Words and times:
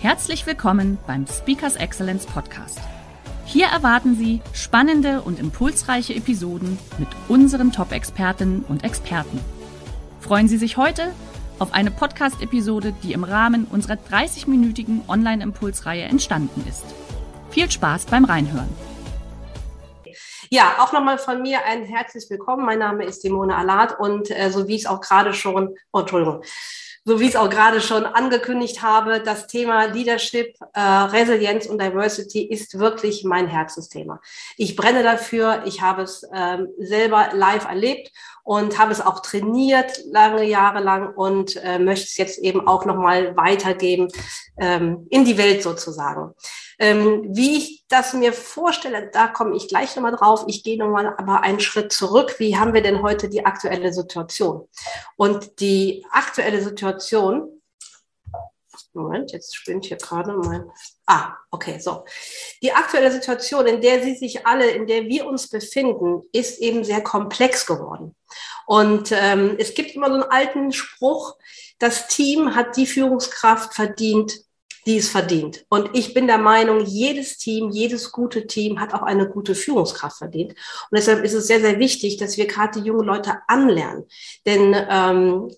Herzlich 0.00 0.46
willkommen 0.46 0.96
beim 1.08 1.26
Speakers 1.26 1.74
Excellence 1.74 2.24
Podcast. 2.24 2.78
Hier 3.44 3.66
erwarten 3.66 4.14
Sie 4.14 4.40
spannende 4.52 5.22
und 5.22 5.40
impulsreiche 5.40 6.14
Episoden 6.14 6.78
mit 6.98 7.08
unseren 7.26 7.72
Top-Expertinnen 7.72 8.64
und 8.68 8.84
Experten. 8.84 9.40
Freuen 10.20 10.46
Sie 10.46 10.56
sich 10.56 10.76
heute 10.76 11.12
auf 11.58 11.74
eine 11.74 11.90
Podcast-Episode, 11.90 12.94
die 13.02 13.12
im 13.12 13.24
Rahmen 13.24 13.64
unserer 13.64 13.94
30-minütigen 13.94 15.08
Online-Impulsreihe 15.08 16.04
entstanden 16.04 16.64
ist. 16.68 16.84
Viel 17.50 17.68
Spaß 17.68 18.06
beim 18.06 18.24
Reinhören. 18.24 18.68
Ja, 20.48 20.76
auch 20.78 20.92
nochmal 20.92 21.18
von 21.18 21.42
mir 21.42 21.64
ein 21.66 21.82
herzliches 21.82 22.30
Willkommen. 22.30 22.64
Mein 22.64 22.78
Name 22.78 23.04
ist 23.04 23.22
Simone 23.22 23.56
Alat 23.56 23.98
und 23.98 24.30
äh, 24.30 24.48
so 24.50 24.68
wie 24.68 24.76
ich 24.76 24.82
es 24.82 24.86
auch 24.86 25.00
gerade 25.00 25.34
schon, 25.34 25.74
oh, 25.92 25.98
Entschuldigung, 25.98 26.44
so 27.08 27.18
wie 27.20 27.24
ich 27.24 27.30
es 27.30 27.36
auch 27.36 27.48
gerade 27.48 27.80
schon 27.80 28.04
angekündigt 28.04 28.82
habe, 28.82 29.20
das 29.20 29.46
Thema 29.46 29.86
Leadership, 29.86 30.54
äh, 30.74 30.80
Resilienz 30.80 31.64
und 31.64 31.80
Diversity 31.80 32.42
ist 32.42 32.78
wirklich 32.78 33.24
mein 33.24 33.48
Herzensthema. 33.48 34.20
Ich 34.58 34.76
brenne 34.76 35.02
dafür, 35.02 35.62
ich 35.64 35.80
habe 35.80 36.02
es 36.02 36.26
ähm, 36.34 36.68
selber 36.78 37.30
live 37.32 37.64
erlebt 37.64 38.12
und 38.48 38.78
habe 38.78 38.92
es 38.92 39.02
auch 39.02 39.20
trainiert 39.20 40.00
lange 40.10 40.42
Jahre 40.42 40.80
lang 40.80 41.14
und 41.14 41.56
äh, 41.62 41.78
möchte 41.78 42.06
es 42.06 42.16
jetzt 42.16 42.38
eben 42.38 42.66
auch 42.66 42.86
nochmal 42.86 43.36
weitergeben 43.36 44.08
ähm, 44.58 45.06
in 45.10 45.26
die 45.26 45.36
Welt 45.36 45.62
sozusagen. 45.62 46.32
Ähm, 46.78 47.26
wie 47.28 47.58
ich 47.58 47.84
das 47.88 48.14
mir 48.14 48.32
vorstelle, 48.32 49.10
da 49.12 49.28
komme 49.28 49.54
ich 49.54 49.68
gleich 49.68 49.94
nochmal 49.94 50.16
drauf. 50.16 50.44
Ich 50.46 50.64
gehe 50.64 50.78
nochmal 50.78 51.12
aber 51.18 51.42
einen 51.42 51.60
Schritt 51.60 51.92
zurück. 51.92 52.36
Wie 52.38 52.56
haben 52.56 52.72
wir 52.72 52.80
denn 52.80 53.02
heute 53.02 53.28
die 53.28 53.44
aktuelle 53.44 53.92
Situation? 53.92 54.66
Und 55.16 55.60
die 55.60 56.06
aktuelle 56.10 56.62
Situation, 56.62 57.57
Moment, 58.98 59.32
jetzt 59.32 59.56
spinnt 59.56 59.86
hier 59.86 59.96
gerade 59.96 60.32
mein. 60.32 60.70
Ah, 61.06 61.34
okay, 61.50 61.78
so. 61.78 62.04
Die 62.62 62.72
aktuelle 62.72 63.10
Situation, 63.10 63.66
in 63.66 63.80
der 63.80 64.02
Sie 64.02 64.14
sich 64.14 64.46
alle, 64.46 64.70
in 64.70 64.86
der 64.86 65.04
wir 65.04 65.26
uns 65.26 65.48
befinden, 65.48 66.22
ist 66.32 66.60
eben 66.60 66.84
sehr 66.84 67.02
komplex 67.02 67.66
geworden. 67.66 68.14
Und 68.66 69.12
ähm, 69.12 69.56
es 69.58 69.74
gibt 69.74 69.94
immer 69.94 70.08
so 70.08 70.14
einen 70.14 70.30
alten 70.30 70.72
Spruch, 70.72 71.36
das 71.78 72.08
Team 72.08 72.54
hat 72.54 72.76
die 72.76 72.86
Führungskraft 72.86 73.74
verdient, 73.74 74.40
die 74.88 74.96
es 74.96 75.10
verdient. 75.10 75.66
Und 75.68 75.90
ich 75.92 76.14
bin 76.14 76.26
der 76.26 76.38
Meinung, 76.38 76.84
jedes 76.84 77.36
Team, 77.36 77.70
jedes 77.70 78.10
gute 78.10 78.46
Team 78.46 78.80
hat 78.80 78.94
auch 78.94 79.02
eine 79.02 79.28
gute 79.28 79.54
Führungskraft 79.54 80.18
verdient. 80.18 80.52
Und 80.52 80.98
deshalb 80.98 81.24
ist 81.24 81.34
es 81.34 81.46
sehr, 81.46 81.60
sehr 81.60 81.78
wichtig, 81.78 82.16
dass 82.16 82.36
wir 82.36 82.46
gerade 82.46 82.80
die 82.80 82.86
jungen 82.86 83.06
Leute 83.06 83.38
anlernen. 83.48 84.06
Denn 84.46 84.74
ähm, 84.88 85.50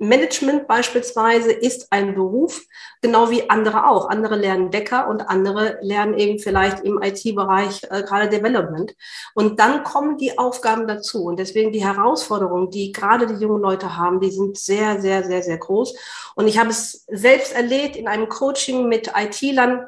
Management 0.00 0.66
beispielsweise 0.66 1.52
ist 1.52 1.88
ein 1.90 2.14
Beruf, 2.14 2.62
genau 3.02 3.30
wie 3.30 3.50
andere 3.50 3.86
auch. 3.86 4.08
Andere 4.08 4.34
lernen 4.34 4.70
Bäcker 4.70 5.08
und 5.08 5.20
andere 5.28 5.78
lernen 5.82 6.14
eben 6.14 6.38
vielleicht 6.38 6.80
im 6.80 7.02
IT-Bereich 7.02 7.82
äh, 7.90 8.02
gerade 8.02 8.30
Development. 8.30 8.96
Und 9.34 9.60
dann 9.60 9.84
kommen 9.84 10.16
die 10.16 10.38
Aufgaben 10.38 10.88
dazu. 10.88 11.24
Und 11.24 11.38
deswegen 11.38 11.70
die 11.70 11.84
Herausforderungen, 11.84 12.70
die 12.70 12.92
gerade 12.92 13.26
die 13.26 13.42
jungen 13.42 13.60
Leute 13.60 13.98
haben, 13.98 14.20
die 14.20 14.30
sind 14.30 14.56
sehr, 14.56 15.02
sehr, 15.02 15.22
sehr, 15.24 15.42
sehr 15.42 15.58
groß. 15.58 15.94
Und 16.34 16.48
ich 16.48 16.58
habe 16.58 16.70
es 16.70 17.04
selbst 17.08 17.52
erlebt 17.52 17.94
in 17.94 18.08
einem 18.08 18.30
Coaching 18.30 18.88
mit 18.88 19.12
IT-Lern, 19.14 19.86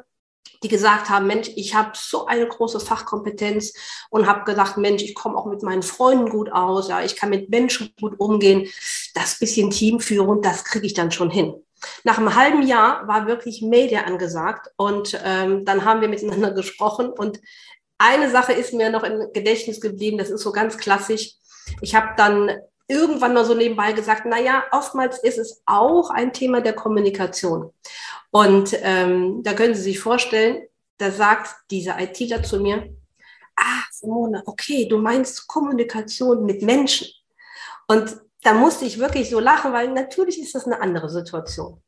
die 0.63 0.69
gesagt 0.69 1.09
haben, 1.09 1.27
Mensch, 1.27 1.49
ich 1.55 1.75
habe 1.75 1.91
so 1.93 2.25
eine 2.25 2.47
große 2.47 2.79
Fachkompetenz 2.79 3.73
und 4.09 4.27
habe 4.27 4.45
gesagt, 4.45 4.77
Mensch, 4.77 5.03
ich 5.03 5.13
komme 5.13 5.37
auch 5.37 5.45
mit 5.45 5.61
meinen 5.61 5.83
Freunden 5.83 6.29
gut 6.29 6.51
aus, 6.51 6.87
ja, 6.87 7.03
ich 7.03 7.15
kann 7.15 7.29
mit 7.29 7.49
Menschen 7.49 7.93
gut 7.99 8.19
umgehen. 8.19 8.67
Das 9.13 9.39
bisschen 9.39 9.69
Teamführung, 9.69 10.41
das 10.41 10.63
kriege 10.63 10.85
ich 10.85 10.93
dann 10.93 11.11
schon 11.11 11.29
hin. 11.29 11.53
Nach 12.05 12.17
einem 12.17 12.35
halben 12.35 12.65
Jahr 12.65 13.07
war 13.07 13.27
wirklich 13.27 13.61
Media 13.61 14.03
angesagt 14.03 14.69
und 14.77 15.19
ähm, 15.23 15.65
dann 15.65 15.83
haben 15.83 16.01
wir 16.01 16.07
miteinander 16.07 16.51
gesprochen 16.55 17.09
und 17.09 17.41
eine 17.97 18.29
Sache 18.31 18.53
ist 18.53 18.73
mir 18.73 18.89
noch 18.89 19.03
im 19.03 19.31
Gedächtnis 19.33 19.79
geblieben, 19.79 20.17
das 20.17 20.29
ist 20.29 20.41
so 20.41 20.51
ganz 20.51 20.77
klassisch. 20.77 21.35
Ich 21.81 21.95
habe 21.95 22.09
dann 22.17 22.51
irgendwann 22.87 23.33
mal 23.33 23.45
so 23.45 23.53
nebenbei 23.53 23.93
gesagt, 23.93 24.23
na 24.25 24.39
ja, 24.39 24.63
oftmals 24.71 25.19
ist 25.19 25.37
es 25.37 25.61
auch 25.65 26.09
ein 26.09 26.33
Thema 26.33 26.61
der 26.61 26.73
Kommunikation. 26.73 27.73
Und 28.31 28.75
ähm, 28.81 29.43
da 29.43 29.53
können 29.53 29.75
Sie 29.75 29.81
sich 29.81 29.99
vorstellen, 29.99 30.67
da 30.97 31.11
sagt 31.11 31.55
dieser 31.71 31.99
ITler 31.99 32.43
zu 32.43 32.59
mir, 32.59 32.95
ah, 33.55 33.83
Simone, 33.91 34.43
okay, 34.45 34.87
du 34.87 34.97
meinst 34.97 35.47
Kommunikation 35.47 36.45
mit 36.45 36.61
Menschen. 36.61 37.07
Und 37.87 38.17
da 38.41 38.53
musste 38.53 38.85
ich 38.85 38.99
wirklich 38.99 39.29
so 39.29 39.39
lachen, 39.39 39.73
weil 39.73 39.89
natürlich 39.89 40.39
ist 40.41 40.55
das 40.55 40.65
eine 40.65 40.81
andere 40.81 41.09
Situation. 41.09 41.81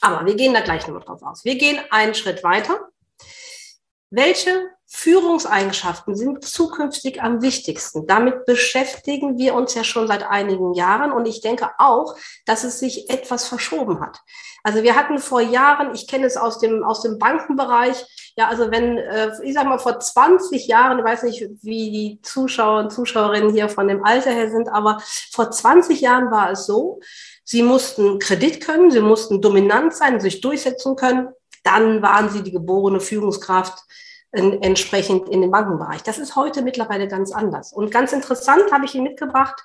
Aber 0.00 0.26
wir 0.26 0.34
gehen 0.34 0.54
da 0.54 0.60
gleich 0.60 0.86
nochmal 0.86 1.04
drauf 1.04 1.22
aus. 1.22 1.44
Wir 1.44 1.56
gehen 1.56 1.80
einen 1.90 2.14
Schritt 2.14 2.44
weiter. 2.44 2.88
Welche 4.10 4.70
Führungseigenschaften 4.88 6.14
sind 6.14 6.44
zukünftig 6.44 7.20
am 7.20 7.42
wichtigsten. 7.42 8.06
Damit 8.06 8.44
beschäftigen 8.44 9.36
wir 9.36 9.54
uns 9.54 9.74
ja 9.74 9.82
schon 9.82 10.06
seit 10.06 10.22
einigen 10.22 10.74
Jahren 10.74 11.10
und 11.10 11.26
ich 11.26 11.40
denke 11.40 11.70
auch, 11.78 12.16
dass 12.44 12.62
es 12.62 12.78
sich 12.78 13.10
etwas 13.10 13.48
verschoben 13.48 14.00
hat. 14.00 14.20
Also 14.62 14.84
wir 14.84 14.94
hatten 14.94 15.18
vor 15.18 15.40
Jahren, 15.40 15.94
ich 15.94 16.06
kenne 16.06 16.26
es 16.26 16.36
aus 16.36 16.58
dem, 16.58 16.84
aus 16.84 17.02
dem 17.02 17.18
Bankenbereich, 17.18 18.04
ja, 18.36 18.48
also 18.48 18.70
wenn, 18.70 18.98
äh, 18.98 19.30
ich 19.42 19.54
sag 19.54 19.66
mal, 19.66 19.78
vor 19.78 19.98
20 19.98 20.66
Jahren, 20.66 20.98
ich 20.98 21.04
weiß 21.04 21.22
nicht, 21.24 21.48
wie 21.62 21.90
die 21.90 22.20
Zuschauer 22.22 22.80
und 22.80 22.92
Zuschauerinnen 22.92 23.52
hier 23.52 23.68
von 23.68 23.88
dem 23.88 24.04
Alter 24.04 24.30
her 24.30 24.50
sind, 24.50 24.68
aber 24.68 25.00
vor 25.32 25.50
20 25.50 26.00
Jahren 26.00 26.30
war 26.30 26.50
es 26.50 26.66
so, 26.66 27.00
sie 27.44 27.62
mussten 27.62 28.18
Kredit 28.18 28.60
können, 28.60 28.90
sie 28.90 29.00
mussten 29.00 29.40
dominant 29.40 29.94
sein, 29.94 30.20
sich 30.20 30.42
durchsetzen 30.42 30.96
können, 30.96 31.28
dann 31.64 32.02
waren 32.02 32.28
sie 32.30 32.42
die 32.42 32.52
geborene 32.52 33.00
Führungskraft 33.00 33.84
entsprechend 34.36 35.28
in 35.28 35.40
dem 35.40 35.50
Bankenbereich. 35.50 36.02
Das 36.02 36.18
ist 36.18 36.36
heute 36.36 36.62
mittlerweile 36.62 37.08
ganz 37.08 37.32
anders. 37.32 37.72
Und 37.72 37.90
ganz 37.90 38.12
interessant 38.12 38.70
habe 38.72 38.84
ich 38.84 38.94
Ihnen 38.94 39.04
mitgebracht, 39.04 39.62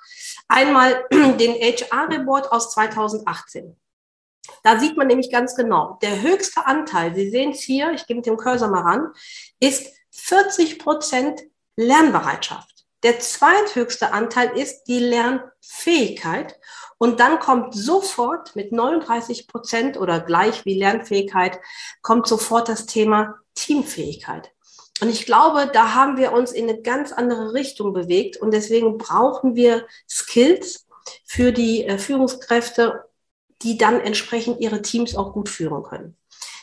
einmal 0.48 1.04
den 1.12 1.54
HR-Report 1.54 2.50
aus 2.50 2.70
2018. 2.72 3.76
Da 4.64 4.78
sieht 4.78 4.96
man 4.96 5.06
nämlich 5.06 5.30
ganz 5.30 5.54
genau, 5.54 5.98
der 6.02 6.22
höchste 6.22 6.66
Anteil, 6.66 7.14
Sie 7.14 7.30
sehen 7.30 7.50
es 7.50 7.60
hier, 7.60 7.92
ich 7.92 8.06
gehe 8.06 8.16
mit 8.16 8.26
dem 8.26 8.36
Cursor 8.36 8.68
mal 8.68 8.82
ran, 8.82 9.12
ist 9.60 9.94
40 10.10 10.78
Prozent 10.78 11.42
Lernbereitschaft. 11.76 12.72
Der 13.02 13.18
zweithöchste 13.18 14.12
Anteil 14.12 14.56
ist 14.56 14.84
die 14.84 15.00
Lernfähigkeit. 15.00 16.58
Und 16.98 17.18
dann 17.18 17.40
kommt 17.40 17.74
sofort 17.74 18.54
mit 18.54 18.70
39 18.70 19.48
Prozent 19.48 19.96
oder 19.96 20.20
gleich 20.20 20.64
wie 20.64 20.78
Lernfähigkeit, 20.78 21.58
kommt 22.00 22.28
sofort 22.28 22.68
das 22.68 22.86
Thema 22.86 23.38
Teamfähigkeit. 23.54 24.51
Und 25.02 25.08
ich 25.08 25.26
glaube, 25.26 25.68
da 25.72 25.94
haben 25.94 26.16
wir 26.16 26.30
uns 26.30 26.52
in 26.52 26.68
eine 26.68 26.80
ganz 26.80 27.10
andere 27.10 27.54
Richtung 27.54 27.92
bewegt. 27.92 28.36
Und 28.36 28.54
deswegen 28.54 28.98
brauchen 28.98 29.56
wir 29.56 29.84
Skills 30.08 30.86
für 31.24 31.50
die 31.50 31.84
äh, 31.84 31.98
Führungskräfte, 31.98 33.02
die 33.62 33.76
dann 33.76 33.98
entsprechend 33.98 34.60
ihre 34.60 34.80
Teams 34.80 35.16
auch 35.16 35.32
gut 35.32 35.48
führen 35.48 35.82
können. 35.82 36.16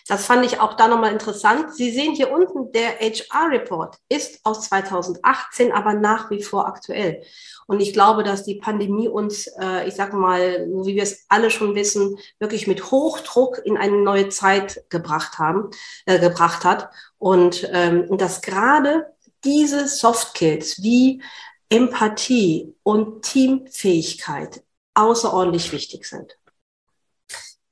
Das 0.08 0.26
fand 0.26 0.46
ich 0.46 0.62
auch 0.62 0.76
da 0.76 0.88
nochmal 0.88 1.12
interessant. 1.12 1.76
Sie 1.76 1.92
sehen 1.92 2.16
hier 2.16 2.32
unten, 2.32 2.59
der 2.74 3.00
HR-Report 3.00 3.98
ist 4.10 4.40
aus 4.44 4.70
2018, 4.70 5.72
aber 5.72 5.94
nach 5.94 6.30
wie 6.30 6.44
vor 6.44 6.68
aktuell. 6.68 7.24
Und 7.68 7.82
ich 7.82 7.94
glaube, 7.94 8.24
dass 8.24 8.44
die 8.44 8.56
Pandemie 8.56 9.08
uns, 9.08 9.48
äh, 9.60 9.88
ich 9.88 9.96
sage 9.96 10.16
mal, 10.16 10.68
wie 10.68 10.96
wir 10.96 11.04
es 11.04 11.26
alle 11.30 11.52
schon 11.52 11.76
wissen, 11.76 12.18
wirklich 12.40 12.68
mit 12.68 12.92
Hochdruck 12.92 13.62
in 13.64 13.78
eine 13.78 13.98
neue 13.98 14.30
Zeit 14.30 14.84
gebracht 14.90 15.38
haben, 15.38 15.70
äh, 16.06 16.20
gebracht 16.20 16.66
hat. 16.66 16.90
Und 17.18 17.70
ähm, 17.72 18.18
dass 18.18 18.42
gerade 18.42 19.14
diese 19.44 19.88
Soft 19.88 20.30
Skills 20.30 20.82
wie 20.82 21.22
Empathie 21.70 22.74
und 22.84 23.22
Teamfähigkeit 23.24 24.64
außerordentlich 24.96 25.72
wichtig 25.72 26.06
sind. 26.06 26.38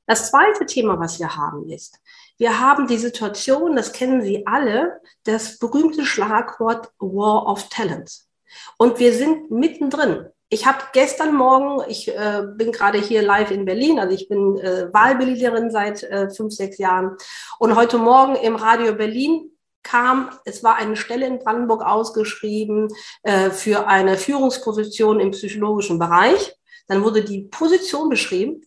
Das 0.06 0.30
zweite 0.30 0.66
Thema, 0.66 1.00
was 1.00 1.20
wir 1.20 1.36
haben, 1.36 1.70
ist, 1.70 2.00
wir 2.38 2.60
haben 2.60 2.88
die 2.88 2.98
Situation, 2.98 3.76
das 3.76 3.92
kennen 3.92 4.22
Sie 4.22 4.46
alle, 4.46 5.02
das 5.24 5.58
berühmte 5.58 6.06
Schlagwort 6.06 6.92
War 7.00 7.48
of 7.48 7.70
Talents. 7.70 8.30
Und 8.78 9.00
wir 9.00 9.14
sind 9.14 9.52
mittendrin. 9.52 10.28
ich 10.50 10.66
habe 10.66 10.80
gestern 10.94 11.36
Morgen, 11.36 11.84
ich 11.90 12.08
äh, 12.08 12.44
bin 12.56 12.72
gerade 12.72 13.00
hier 13.00 13.22
live 13.22 13.52
in 13.52 13.66
Berlin, 13.66 14.00
also 14.00 14.16
ich 14.16 14.30
bin 14.30 14.58
äh, 14.58 14.94
Wahlberlinerin 14.94 15.72
seit 15.72 16.04
äh, 16.04 16.30
fünf, 16.30 16.54
sechs 16.54 16.78
Jahren. 16.78 17.18
Und 17.60 17.76
heute 17.76 17.98
Morgen 17.98 18.36
im 18.36 18.56
Radio 18.56 18.94
Berlin 18.94 19.52
kam, 19.84 20.30
es 20.46 20.64
war 20.64 20.76
eine 20.76 20.96
Stelle 20.96 21.26
in 21.26 21.40
Brandenburg 21.40 21.84
ausgeschrieben 21.84 22.88
äh, 23.24 23.50
für 23.50 23.88
eine 23.88 24.18
Führungsposition 24.18 25.20
im 25.20 25.32
psychologischen 25.32 26.00
Bereich. 26.00 26.56
Dann 26.88 27.04
wurde 27.04 27.24
die 27.24 27.42
Position 27.42 28.10
beschrieben. 28.10 28.62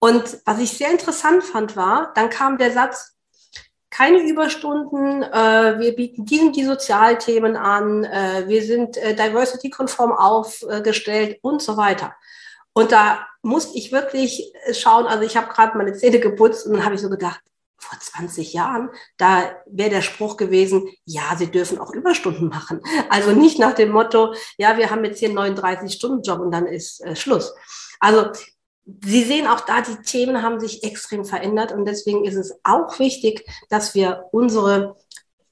Und 0.00 0.38
was 0.44 0.60
ich 0.60 0.72
sehr 0.72 0.90
interessant 0.90 1.42
fand, 1.42 1.76
war, 1.76 2.12
dann 2.14 2.30
kam 2.30 2.58
der 2.58 2.72
Satz, 2.72 3.16
keine 3.90 4.18
Überstunden, 4.20 5.22
äh, 5.22 5.78
wir 5.80 5.96
bieten 5.96 6.24
diesen 6.24 6.52
die 6.52 6.64
Sozialthemen 6.64 7.56
an, 7.56 8.04
äh, 8.04 8.44
wir 8.46 8.62
sind 8.62 8.96
äh, 8.96 9.14
diversity-konform 9.14 10.12
aufgestellt 10.12 11.38
und 11.42 11.62
so 11.62 11.76
weiter. 11.76 12.14
Und 12.74 12.92
da 12.92 13.26
musste 13.42 13.76
ich 13.76 13.90
wirklich 13.90 14.52
schauen, 14.72 15.06
also 15.06 15.24
ich 15.24 15.36
habe 15.36 15.52
gerade 15.52 15.76
meine 15.76 15.94
Zähne 15.94 16.20
geputzt 16.20 16.66
und 16.66 16.74
dann 16.74 16.84
habe 16.84 16.94
ich 16.94 17.00
so 17.00 17.08
gedacht, 17.08 17.40
vor 17.78 17.98
20 17.98 18.52
Jahren, 18.52 18.90
da 19.16 19.56
wäre 19.66 19.90
der 19.90 20.02
Spruch 20.02 20.36
gewesen, 20.36 20.88
ja, 21.04 21.34
Sie 21.36 21.50
dürfen 21.50 21.78
auch 21.78 21.92
Überstunden 21.92 22.48
machen. 22.48 22.80
Also 23.08 23.32
nicht 23.32 23.58
nach 23.58 23.72
dem 23.72 23.90
Motto, 23.90 24.34
ja, 24.58 24.76
wir 24.76 24.90
haben 24.90 25.04
jetzt 25.04 25.20
hier 25.20 25.28
einen 25.30 25.56
39-Stunden-Job 25.56 26.40
und 26.40 26.50
dann 26.50 26.66
ist 26.66 27.00
äh, 27.04 27.16
Schluss. 27.16 27.54
Also 28.00 28.30
Sie 29.02 29.24
sehen 29.24 29.46
auch 29.46 29.60
da, 29.60 29.82
die 29.82 29.96
Themen 30.02 30.42
haben 30.42 30.60
sich 30.60 30.82
extrem 30.82 31.24
verändert 31.24 31.72
und 31.72 31.84
deswegen 31.84 32.24
ist 32.24 32.36
es 32.36 32.58
auch 32.64 32.98
wichtig, 32.98 33.44
dass 33.68 33.94
wir 33.94 34.24
unsere 34.32 34.96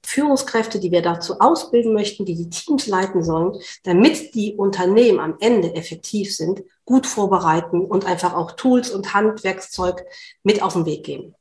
Führungskräfte, 0.03 0.79
die 0.79 0.91
wir 0.91 1.01
dazu 1.01 1.39
ausbilden 1.39 1.93
möchten, 1.93 2.25
die 2.25 2.35
die 2.35 2.49
Teams 2.49 2.87
leiten 2.87 3.23
sollen, 3.23 3.59
damit 3.83 4.33
die 4.33 4.55
Unternehmen 4.55 5.19
am 5.19 5.35
Ende 5.39 5.75
effektiv 5.75 6.35
sind, 6.35 6.63
gut 6.85 7.05
vorbereiten 7.05 7.81
und 7.81 8.05
einfach 8.05 8.33
auch 8.33 8.53
Tools 8.53 8.89
und 8.89 9.13
Handwerkszeug 9.13 10.05
mit 10.43 10.63
auf 10.63 10.73
den 10.73 10.85
Weg 10.85 11.03
geben. 11.03 11.35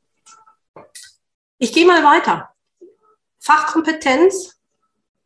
Ich 1.59 1.73
gehe 1.73 1.87
mal 1.87 2.03
weiter. 2.03 2.51
Fachkompetenz. 3.39 4.55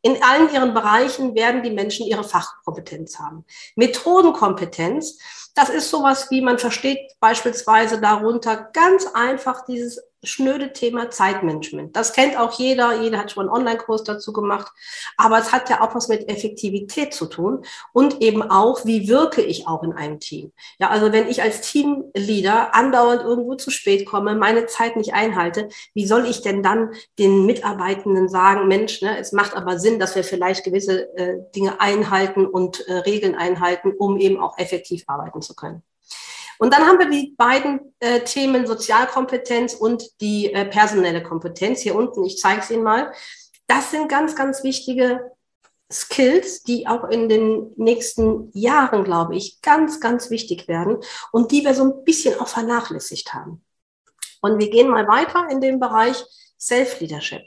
In 0.03 0.23
allen 0.23 0.53
ihren 0.53 0.73
Bereichen 0.73 1.35
werden 1.35 1.63
die 1.63 1.71
Menschen 1.71 2.07
ihre 2.07 2.25
Fachkompetenz 2.25 3.19
haben. 3.19 3.45
Methodenkompetenz 3.75 5.19
das 5.55 5.69
ist 5.69 5.91
sowas 5.91 6.31
wie, 6.31 6.41
man 6.41 6.59
versteht 6.59 6.99
beispielsweise 7.21 8.01
darunter 8.01 8.71
ganz 8.73 9.07
einfach 9.15 9.65
dieses 9.65 10.01
schnöde 10.23 10.73
Thema 10.73 11.11
Zeitmanagement. 11.11 11.97
Das 11.97 12.13
kennt 12.13 12.39
auch 12.39 12.59
jeder, 12.59 13.01
jeder 13.01 13.19
hat 13.19 13.33
schon 13.33 13.49
einen 13.49 13.57
Online-Kurs 13.57 14.05
dazu 14.05 14.33
gemacht, 14.33 14.71
aber 15.17 15.39
es 15.39 15.53
hat 15.53 15.71
ja 15.71 15.81
auch 15.81 15.95
was 15.95 16.09
mit 16.09 16.29
Effektivität 16.29 17.15
zu 17.15 17.27
tun 17.27 17.65
und 17.93 18.21
eben 18.21 18.43
auch, 18.43 18.85
wie 18.85 19.09
wirke 19.09 19.41
ich 19.41 19.67
auch 19.67 19.83
in 19.83 19.93
einem 19.93 20.21
Team. 20.21 20.53
Ja, 20.79 20.91
also 20.91 21.13
wenn 21.13 21.29
ich 21.29 21.43
als 21.43 21.63
Teamleader 21.63 22.75
andauernd 22.75 23.23
irgendwo 23.23 23.55
zu 23.55 23.71
spät 23.71 24.07
komme, 24.07 24.35
meine 24.35 24.67
Zeit 24.67 24.97
nicht 24.97 25.15
einhalte, 25.15 25.69
wie 25.95 26.07
soll 26.07 26.27
ich 26.27 26.43
denn 26.43 26.63
dann 26.63 26.93
den 27.19 27.47
Mitarbeitenden 27.47 28.29
sagen, 28.29 28.69
Mensch, 28.69 29.01
ne, 29.01 29.19
es 29.19 29.33
macht 29.33 29.57
aber 29.57 29.79
Sinn, 29.79 29.99
dass 29.99 30.15
wir 30.17 30.25
vielleicht 30.25 30.65
gewisse 30.65 31.17
äh, 31.17 31.39
Dinge 31.55 31.81
einhalten 31.81 32.45
und 32.45 32.87
äh, 32.89 32.95
Regeln 32.99 33.35
einhalten, 33.35 33.93
um 33.99 34.19
eben 34.19 34.39
auch 34.39 34.59
effektiv 34.59 35.05
arbeiten 35.07 35.40
zu 35.43 35.55
können. 35.55 35.83
Und 36.59 36.75
dann 36.75 36.87
haben 36.87 36.99
wir 36.99 37.09
die 37.09 37.35
beiden 37.39 37.95
äh, 38.01 38.21
Themen 38.21 38.67
Sozialkompetenz 38.67 39.75
und 39.75 40.05
die 40.21 40.53
äh, 40.53 40.67
personelle 40.67 41.23
Kompetenz. 41.23 41.81
Hier 41.81 41.95
unten, 41.95 42.25
ich 42.25 42.39
zeige 42.39 42.61
es 42.61 42.71
Ihnen 42.71 42.83
mal. 42.83 43.13
Das 43.67 43.91
sind 43.91 44.09
ganz, 44.09 44.37
ganz 44.37 44.63
wichtige 44.63 45.33
Skills, 45.91 46.63
die 46.63 46.87
auch 46.87 47.05
in 47.09 47.29
den 47.29 47.73
nächsten 47.77 48.51
Jahren, 48.53 49.05
glaube 49.05 49.37
ich, 49.37 49.61
ganz, 49.63 50.01
ganz 50.01 50.31
wichtig 50.31 50.69
werden 50.69 50.99
und 51.33 51.51
die 51.51 51.65
wir 51.65 51.75
so 51.75 51.85
ein 51.85 52.05
bisschen 52.05 52.39
auch 52.39 52.49
vernachlässigt 52.49 53.33
haben. 53.33 53.65
Und 54.41 54.59
wir 54.59 54.71
gehen 54.71 54.89
mal 54.89 55.09
weiter 55.09 55.49
in 55.51 55.61
den 55.61 55.81
Bereich 55.81 56.23
Self-Leadership. 56.59 57.43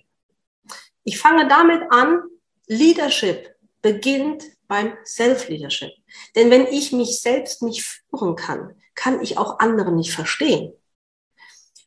Ich 1.03 1.19
fange 1.19 1.47
damit 1.47 1.83
an, 1.91 2.23
Leadership 2.67 3.55
beginnt 3.81 4.43
beim 4.67 4.93
Self-Leadership. 5.05 5.91
Denn 6.35 6.49
wenn 6.49 6.67
ich 6.67 6.91
mich 6.91 7.21
selbst 7.21 7.61
nicht 7.61 8.03
führen 8.09 8.35
kann, 8.35 8.75
kann 8.95 9.21
ich 9.21 9.37
auch 9.37 9.59
andere 9.59 9.91
nicht 9.91 10.13
verstehen. 10.13 10.73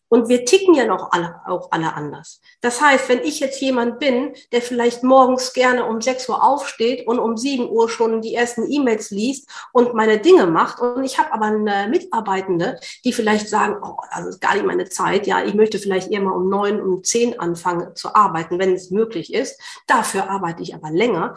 Und 0.09 0.29
wir 0.29 0.45
ticken 0.45 0.75
ja 0.75 0.87
noch 0.87 1.11
alle, 1.11 1.41
auch 1.47 1.73
alle 1.73 1.95
anders. 1.95 2.41
Das 2.61 2.81
heißt, 2.81 3.09
wenn 3.09 3.23
ich 3.23 3.41
jetzt 3.41 3.61
jemand 3.61 3.99
bin, 3.99 4.35
der 4.53 4.63
vielleicht 4.63 5.03
morgens 5.03 5.53
gerne 5.53 5.85
um 5.85 6.01
6 6.01 6.29
Uhr 6.29 6.45
aufsteht 6.45 7.09
und 7.09 7.19
um 7.19 7.37
7 7.37 7.69
Uhr 7.69 7.89
schon 7.89 8.23
die 8.23 8.35
ersten 8.35 8.71
E-Mails 8.71 9.11
liest 9.11 9.49
und 9.73 9.95
meine 9.95 10.19
Dinge 10.19 10.47
macht 10.47 10.81
und 10.81 11.03
ich 11.03 11.19
habe 11.19 11.33
aber 11.33 11.47
eine 11.47 11.89
Mitarbeitende, 11.89 12.79
die 13.05 13.13
vielleicht 13.13 13.49
sagen, 13.49 13.79
oh, 13.83 13.97
das 14.15 14.27
ist 14.27 14.41
gar 14.41 14.55
nicht 14.55 14.67
meine 14.67 14.89
Zeit, 14.89 15.27
ja, 15.27 15.45
ich 15.45 15.55
möchte 15.55 15.81
vielleicht 15.81 16.13
eher 16.13 16.21
mal 16.21 16.37
um 16.37 16.49
9, 16.49 16.81
um 16.81 17.03
10 17.03 17.41
anfangen 17.41 17.97
zu 17.97 18.15
arbeiten, 18.15 18.61
wenn 18.61 18.75
es 18.75 18.93
möglich 18.93 19.35
ist. 19.35 19.61
Dafür 19.89 20.31
arbeite 20.31 20.63
ich 20.63 20.75
aber 20.75 20.91
länger 20.91 21.35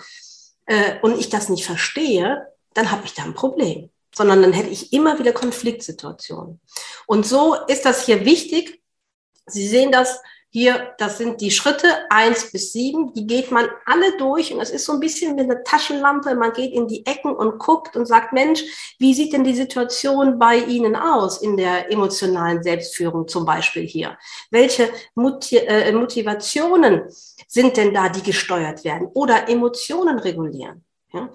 äh, 0.68 1.00
und 1.02 1.20
ich 1.20 1.30
das 1.30 1.50
nicht 1.50 1.66
verstehe, 1.66 2.46
dann 2.74 2.92
habe 2.92 3.06
ich 3.06 3.14
da 3.14 3.24
ein 3.24 3.34
Problem 3.34 3.90
sondern 4.16 4.42
dann 4.42 4.54
hätte 4.54 4.70
ich 4.70 4.92
immer 4.94 5.20
wieder 5.20 5.32
Konfliktsituationen. 5.32 6.60
Und 7.08 7.26
so 7.26 7.56
ist 7.68 7.86
das 7.86 8.06
hier 8.06 8.26
wichtig. 8.26 8.82
Sie 9.46 9.68
sehen 9.68 9.92
das 9.92 10.20
hier, 10.52 10.96
das 10.98 11.20
sind 11.20 11.42
die 11.42 11.52
Schritte 11.52 11.88
eins 12.10 12.52
bis 12.52 12.74
sieben, 12.74 13.14
die 13.14 13.28
geht 13.28 13.52
man 13.52 13.68
alle 13.86 14.18
durch 14.18 14.52
und 14.52 14.60
es 14.60 14.72
ist 14.72 14.84
so 14.84 14.94
ein 14.94 15.00
bisschen 15.00 15.38
wie 15.38 15.42
eine 15.42 15.64
Taschenlampe. 15.64 16.34
Man 16.34 16.54
geht 16.54 16.74
in 16.74 16.88
die 16.88 17.06
Ecken 17.06 17.36
und 17.36 17.60
guckt 17.60 17.96
und 17.96 18.08
sagt, 18.08 18.34
Mensch, 18.34 18.64
wie 18.98 19.14
sieht 19.14 19.32
denn 19.32 19.44
die 19.44 19.54
Situation 19.54 20.40
bei 20.40 20.58
Ihnen 20.58 20.96
aus 20.96 21.44
in 21.44 21.56
der 21.56 21.92
emotionalen 21.92 22.64
Selbstführung 22.64 23.28
zum 23.28 23.46
Beispiel 23.46 23.86
hier? 23.86 24.18
Welche 24.50 24.90
äh, 25.52 25.92
Motivationen 25.92 27.04
sind 27.48 27.78
denn 27.78 27.94
da, 27.94 28.10
die 28.10 28.24
gesteuert 28.24 28.84
werden 28.84 29.08
oder 29.14 29.48
Emotionen 29.50 30.18
regulieren? 30.18 30.84
Ja? 31.14 31.30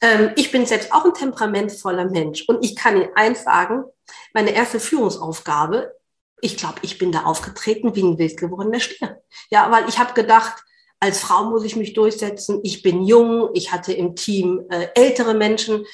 Ähm, 0.00 0.32
ich 0.36 0.52
bin 0.52 0.66
selbst 0.66 0.92
auch 0.92 1.04
ein 1.04 1.14
temperamentvoller 1.14 2.06
Mensch 2.06 2.44
und 2.48 2.64
ich 2.64 2.76
kann 2.76 2.96
Ihnen 2.96 3.10
eins 3.14 3.44
sagen, 3.44 3.84
meine 4.32 4.50
erste 4.50 4.80
Führungsaufgabe, 4.80 5.94
ich 6.40 6.56
glaube, 6.56 6.78
ich 6.82 6.98
bin 6.98 7.12
da 7.12 7.24
aufgetreten 7.24 7.94
wie 7.96 8.02
ein 8.02 8.18
wild 8.18 8.36
gewordener 8.36 8.80
Stier. 8.80 9.20
Ja, 9.50 9.70
weil 9.70 9.88
ich 9.88 9.98
habe 9.98 10.14
gedacht, 10.14 10.62
als 11.00 11.20
Frau 11.20 11.44
muss 11.44 11.64
ich 11.64 11.76
mich 11.76 11.94
durchsetzen. 11.94 12.60
Ich 12.62 12.82
bin 12.82 13.04
jung, 13.04 13.50
ich 13.54 13.72
hatte 13.72 13.92
im 13.92 14.16
Team 14.16 14.64
äh, 14.70 14.88
ältere 14.94 15.34
Menschen 15.34 15.84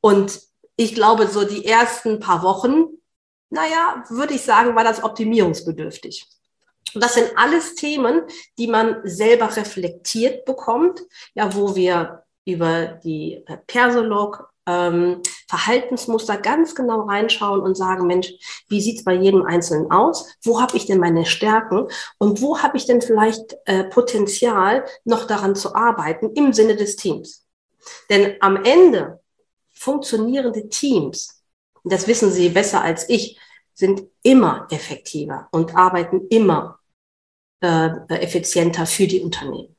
und 0.00 0.40
ich 0.76 0.94
glaube, 0.94 1.26
so 1.26 1.44
die 1.44 1.66
ersten 1.66 2.20
paar 2.20 2.42
Wochen, 2.42 2.86
naja, 3.50 4.04
würde 4.08 4.34
ich 4.34 4.42
sagen, 4.42 4.74
war 4.74 4.84
das 4.84 5.02
optimierungsbedürftig. 5.02 6.26
Und 6.94 7.04
das 7.04 7.14
sind 7.14 7.30
alles 7.36 7.74
Themen, 7.74 8.22
die 8.58 8.66
man 8.66 9.00
selber 9.04 9.54
reflektiert 9.54 10.44
bekommt, 10.44 11.02
ja, 11.34 11.54
wo 11.54 11.76
wir 11.76 12.24
über 12.52 12.98
die 13.04 13.42
äh, 13.46 13.56
Persolog 13.66 14.50
ähm, 14.66 15.22
Verhaltensmuster 15.48 16.36
ganz 16.36 16.74
genau 16.74 17.02
reinschauen 17.02 17.60
und 17.60 17.76
sagen, 17.76 18.06
Mensch, 18.06 18.32
wie 18.68 18.80
sieht's 18.80 19.04
bei 19.04 19.14
jedem 19.14 19.42
Einzelnen 19.42 19.90
aus? 19.90 20.36
Wo 20.42 20.60
habe 20.60 20.76
ich 20.76 20.86
denn 20.86 20.98
meine 20.98 21.26
Stärken? 21.26 21.88
Und 22.18 22.40
wo 22.40 22.58
habe 22.58 22.76
ich 22.76 22.86
denn 22.86 23.00
vielleicht 23.00 23.56
äh, 23.64 23.84
Potenzial, 23.84 24.84
noch 25.04 25.26
daran 25.26 25.56
zu 25.56 25.74
arbeiten 25.74 26.32
im 26.34 26.52
Sinne 26.52 26.76
des 26.76 26.96
Teams? 26.96 27.46
Denn 28.08 28.36
am 28.40 28.62
Ende 28.64 29.20
funktionierende 29.72 30.68
Teams, 30.68 31.42
das 31.84 32.06
wissen 32.06 32.30
Sie 32.30 32.50
besser 32.50 32.82
als 32.82 33.08
ich, 33.08 33.38
sind 33.74 34.02
immer 34.22 34.68
effektiver 34.70 35.48
und 35.52 35.74
arbeiten 35.74 36.26
immer 36.28 36.78
äh, 37.60 37.90
effizienter 38.08 38.86
für 38.86 39.06
die 39.06 39.20
Unternehmen. 39.20 39.74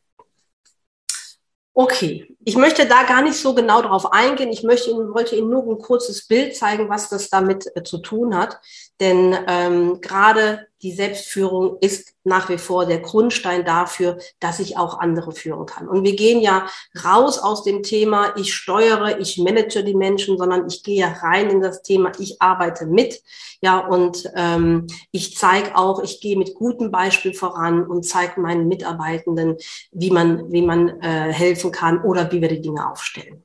Okay, 1.74 2.31
ich 2.44 2.56
möchte 2.56 2.86
da 2.86 3.04
gar 3.04 3.22
nicht 3.22 3.36
so 3.36 3.54
genau 3.54 3.82
darauf 3.82 4.12
eingehen. 4.12 4.50
Ich 4.50 4.64
möchte 4.64 4.90
Ihnen, 4.90 5.14
wollte 5.14 5.36
Ihnen 5.36 5.50
nur 5.50 5.64
ein 5.68 5.80
kurzes 5.80 6.28
Bild 6.28 6.56
zeigen, 6.56 6.90
was 6.90 7.10
das 7.10 7.30
damit 7.30 7.66
äh, 7.76 7.84
zu 7.84 8.00
tun 8.00 8.36
hat. 8.36 8.60
Denn 9.00 9.38
ähm, 9.48 10.02
gerade 10.02 10.68
die 10.82 10.92
Selbstführung 10.92 11.78
ist 11.80 12.14
nach 12.24 12.50
wie 12.50 12.58
vor 12.58 12.86
der 12.86 13.00
Grundstein 13.00 13.66
dafür, 13.66 14.18
dass 14.40 14.60
ich 14.60 14.78
auch 14.78 15.00
andere 15.00 15.32
führen 15.32 15.66
kann. 15.66 15.88
Und 15.88 16.04
wir 16.04 16.16
gehen 16.16 16.40
ja 16.40 16.68
raus 17.04 17.40
aus 17.40 17.64
dem 17.64 17.84
Thema, 17.84 18.36
ich 18.36 18.54
steuere, 18.54 19.20
ich 19.20 19.38
manage 19.38 19.84
die 19.84 19.96
Menschen, 19.96 20.38
sondern 20.38 20.68
ich 20.68 20.84
gehe 20.84 21.06
rein 21.22 21.50
in 21.50 21.62
das 21.62 21.82
Thema, 21.84 22.12
ich 22.20 22.42
arbeite 22.42 22.86
mit. 22.86 23.22
Ja, 23.62 23.80
und 23.80 24.32
ähm, 24.36 24.88
ich 25.12 25.38
zeige 25.38 25.76
auch, 25.76 26.02
ich 26.02 26.20
gehe 26.20 26.38
mit 26.38 26.56
gutem 26.56 26.90
Beispiel 26.92 27.34
voran 27.34 27.86
und 27.86 28.04
zeige 28.04 28.42
meinen 28.42 28.68
Mitarbeitenden, 28.68 29.58
wie 29.92 30.10
man, 30.10 30.52
wie 30.52 30.64
man 30.64 31.00
äh, 31.02 31.32
helfen 31.32 31.72
kann 31.72 32.04
oder 32.04 32.31
wie 32.32 32.42
wir 32.42 32.50
die 32.50 32.62
Dinge 32.62 32.90
aufstellen. 32.90 33.44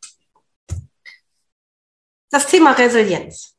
Das 2.30 2.46
Thema 2.46 2.72
Resilienz. 2.72 3.56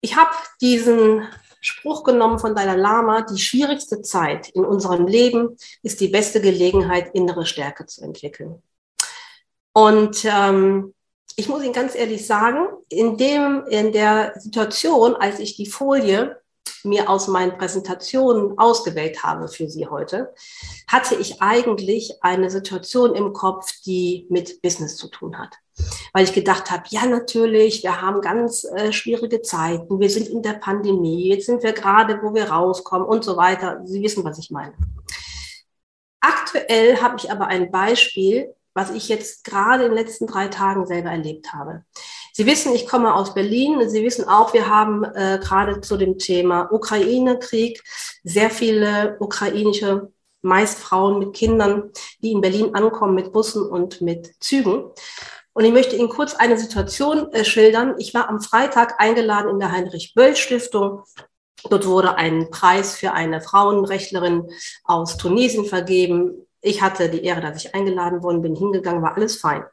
Ich 0.00 0.16
habe 0.16 0.34
diesen 0.60 1.28
Spruch 1.60 2.04
genommen 2.04 2.38
von 2.38 2.54
Dalai 2.54 2.76
Lama, 2.76 3.22
die 3.22 3.38
schwierigste 3.38 4.00
Zeit 4.00 4.48
in 4.50 4.64
unserem 4.64 5.06
Leben 5.06 5.56
ist 5.82 6.00
die 6.00 6.08
beste 6.08 6.40
Gelegenheit, 6.40 7.14
innere 7.14 7.44
Stärke 7.44 7.86
zu 7.86 8.02
entwickeln. 8.02 8.62
Und 9.72 10.24
ähm, 10.24 10.94
ich 11.36 11.48
muss 11.48 11.62
Ihnen 11.62 11.72
ganz 11.72 11.94
ehrlich 11.94 12.26
sagen, 12.26 12.66
in, 12.88 13.16
dem, 13.16 13.64
in 13.68 13.92
der 13.92 14.32
Situation, 14.38 15.14
als 15.14 15.38
ich 15.38 15.56
die 15.56 15.66
Folie 15.66 16.39
mir 16.84 17.08
aus 17.08 17.28
meinen 17.28 17.56
Präsentationen 17.56 18.58
ausgewählt 18.58 19.22
habe 19.22 19.48
für 19.48 19.68
Sie 19.68 19.86
heute, 19.86 20.34
hatte 20.88 21.14
ich 21.14 21.40
eigentlich 21.42 22.22
eine 22.22 22.50
Situation 22.50 23.14
im 23.14 23.32
Kopf, 23.32 23.72
die 23.84 24.26
mit 24.30 24.62
Business 24.62 24.96
zu 24.96 25.08
tun 25.08 25.38
hat. 25.38 25.56
Weil 26.12 26.24
ich 26.24 26.32
gedacht 26.32 26.70
habe, 26.70 26.84
ja 26.88 27.06
natürlich, 27.06 27.82
wir 27.82 28.00
haben 28.00 28.20
ganz 28.20 28.64
äh, 28.64 28.92
schwierige 28.92 29.42
Zeiten, 29.42 30.00
wir 30.00 30.10
sind 30.10 30.28
in 30.28 30.42
der 30.42 30.54
Pandemie, 30.54 31.28
jetzt 31.28 31.46
sind 31.46 31.62
wir 31.62 31.72
gerade, 31.72 32.20
wo 32.22 32.34
wir 32.34 32.50
rauskommen 32.50 33.06
und 33.06 33.24
so 33.24 33.36
weiter. 33.36 33.80
Sie 33.84 34.02
wissen, 34.02 34.24
was 34.24 34.38
ich 34.38 34.50
meine. 34.50 34.74
Aktuell 36.20 37.00
habe 37.00 37.16
ich 37.16 37.30
aber 37.30 37.46
ein 37.46 37.70
Beispiel, 37.70 38.54
was 38.74 38.90
ich 38.90 39.08
jetzt 39.08 39.44
gerade 39.44 39.84
in 39.84 39.90
den 39.90 39.98
letzten 39.98 40.26
drei 40.26 40.48
Tagen 40.48 40.86
selber 40.86 41.10
erlebt 41.10 41.52
habe. 41.52 41.84
Sie 42.32 42.46
wissen, 42.46 42.74
ich 42.74 42.86
komme 42.86 43.14
aus 43.14 43.34
Berlin. 43.34 43.88
Sie 43.88 44.04
wissen 44.04 44.28
auch, 44.28 44.52
wir 44.52 44.68
haben 44.68 45.04
äh, 45.04 45.38
gerade 45.42 45.80
zu 45.80 45.96
dem 45.96 46.18
Thema 46.18 46.72
Ukraine-Krieg 46.72 47.82
sehr 48.24 48.50
viele 48.50 49.16
ukrainische, 49.20 50.12
meist 50.42 50.78
Frauen 50.78 51.18
mit 51.18 51.34
Kindern, 51.34 51.90
die 52.22 52.32
in 52.32 52.40
Berlin 52.40 52.74
ankommen 52.74 53.14
mit 53.14 53.32
Bussen 53.32 53.66
und 53.66 54.00
mit 54.00 54.32
Zügen. 54.40 54.84
Und 55.52 55.64
ich 55.64 55.72
möchte 55.72 55.96
Ihnen 55.96 56.08
kurz 56.08 56.34
eine 56.34 56.56
Situation 56.58 57.32
äh, 57.32 57.44
schildern. 57.44 57.96
Ich 57.98 58.14
war 58.14 58.28
am 58.28 58.40
Freitag 58.40 59.00
eingeladen 59.00 59.50
in 59.50 59.58
der 59.58 59.72
Heinrich-Böll-Stiftung. 59.72 61.02
Dort 61.68 61.86
wurde 61.86 62.14
ein 62.14 62.50
Preis 62.50 62.96
für 62.96 63.12
eine 63.12 63.40
Frauenrechtlerin 63.40 64.48
aus 64.84 65.16
Tunesien 65.16 65.66
vergeben. 65.66 66.46
Ich 66.62 66.80
hatte 66.80 67.10
die 67.10 67.24
Ehre, 67.24 67.40
dass 67.40 67.64
ich 67.64 67.74
eingeladen 67.74 68.22
worden 68.22 68.42
bin, 68.42 68.54
hingegangen, 68.54 69.02
war 69.02 69.16
alles 69.16 69.36
fein. 69.36 69.64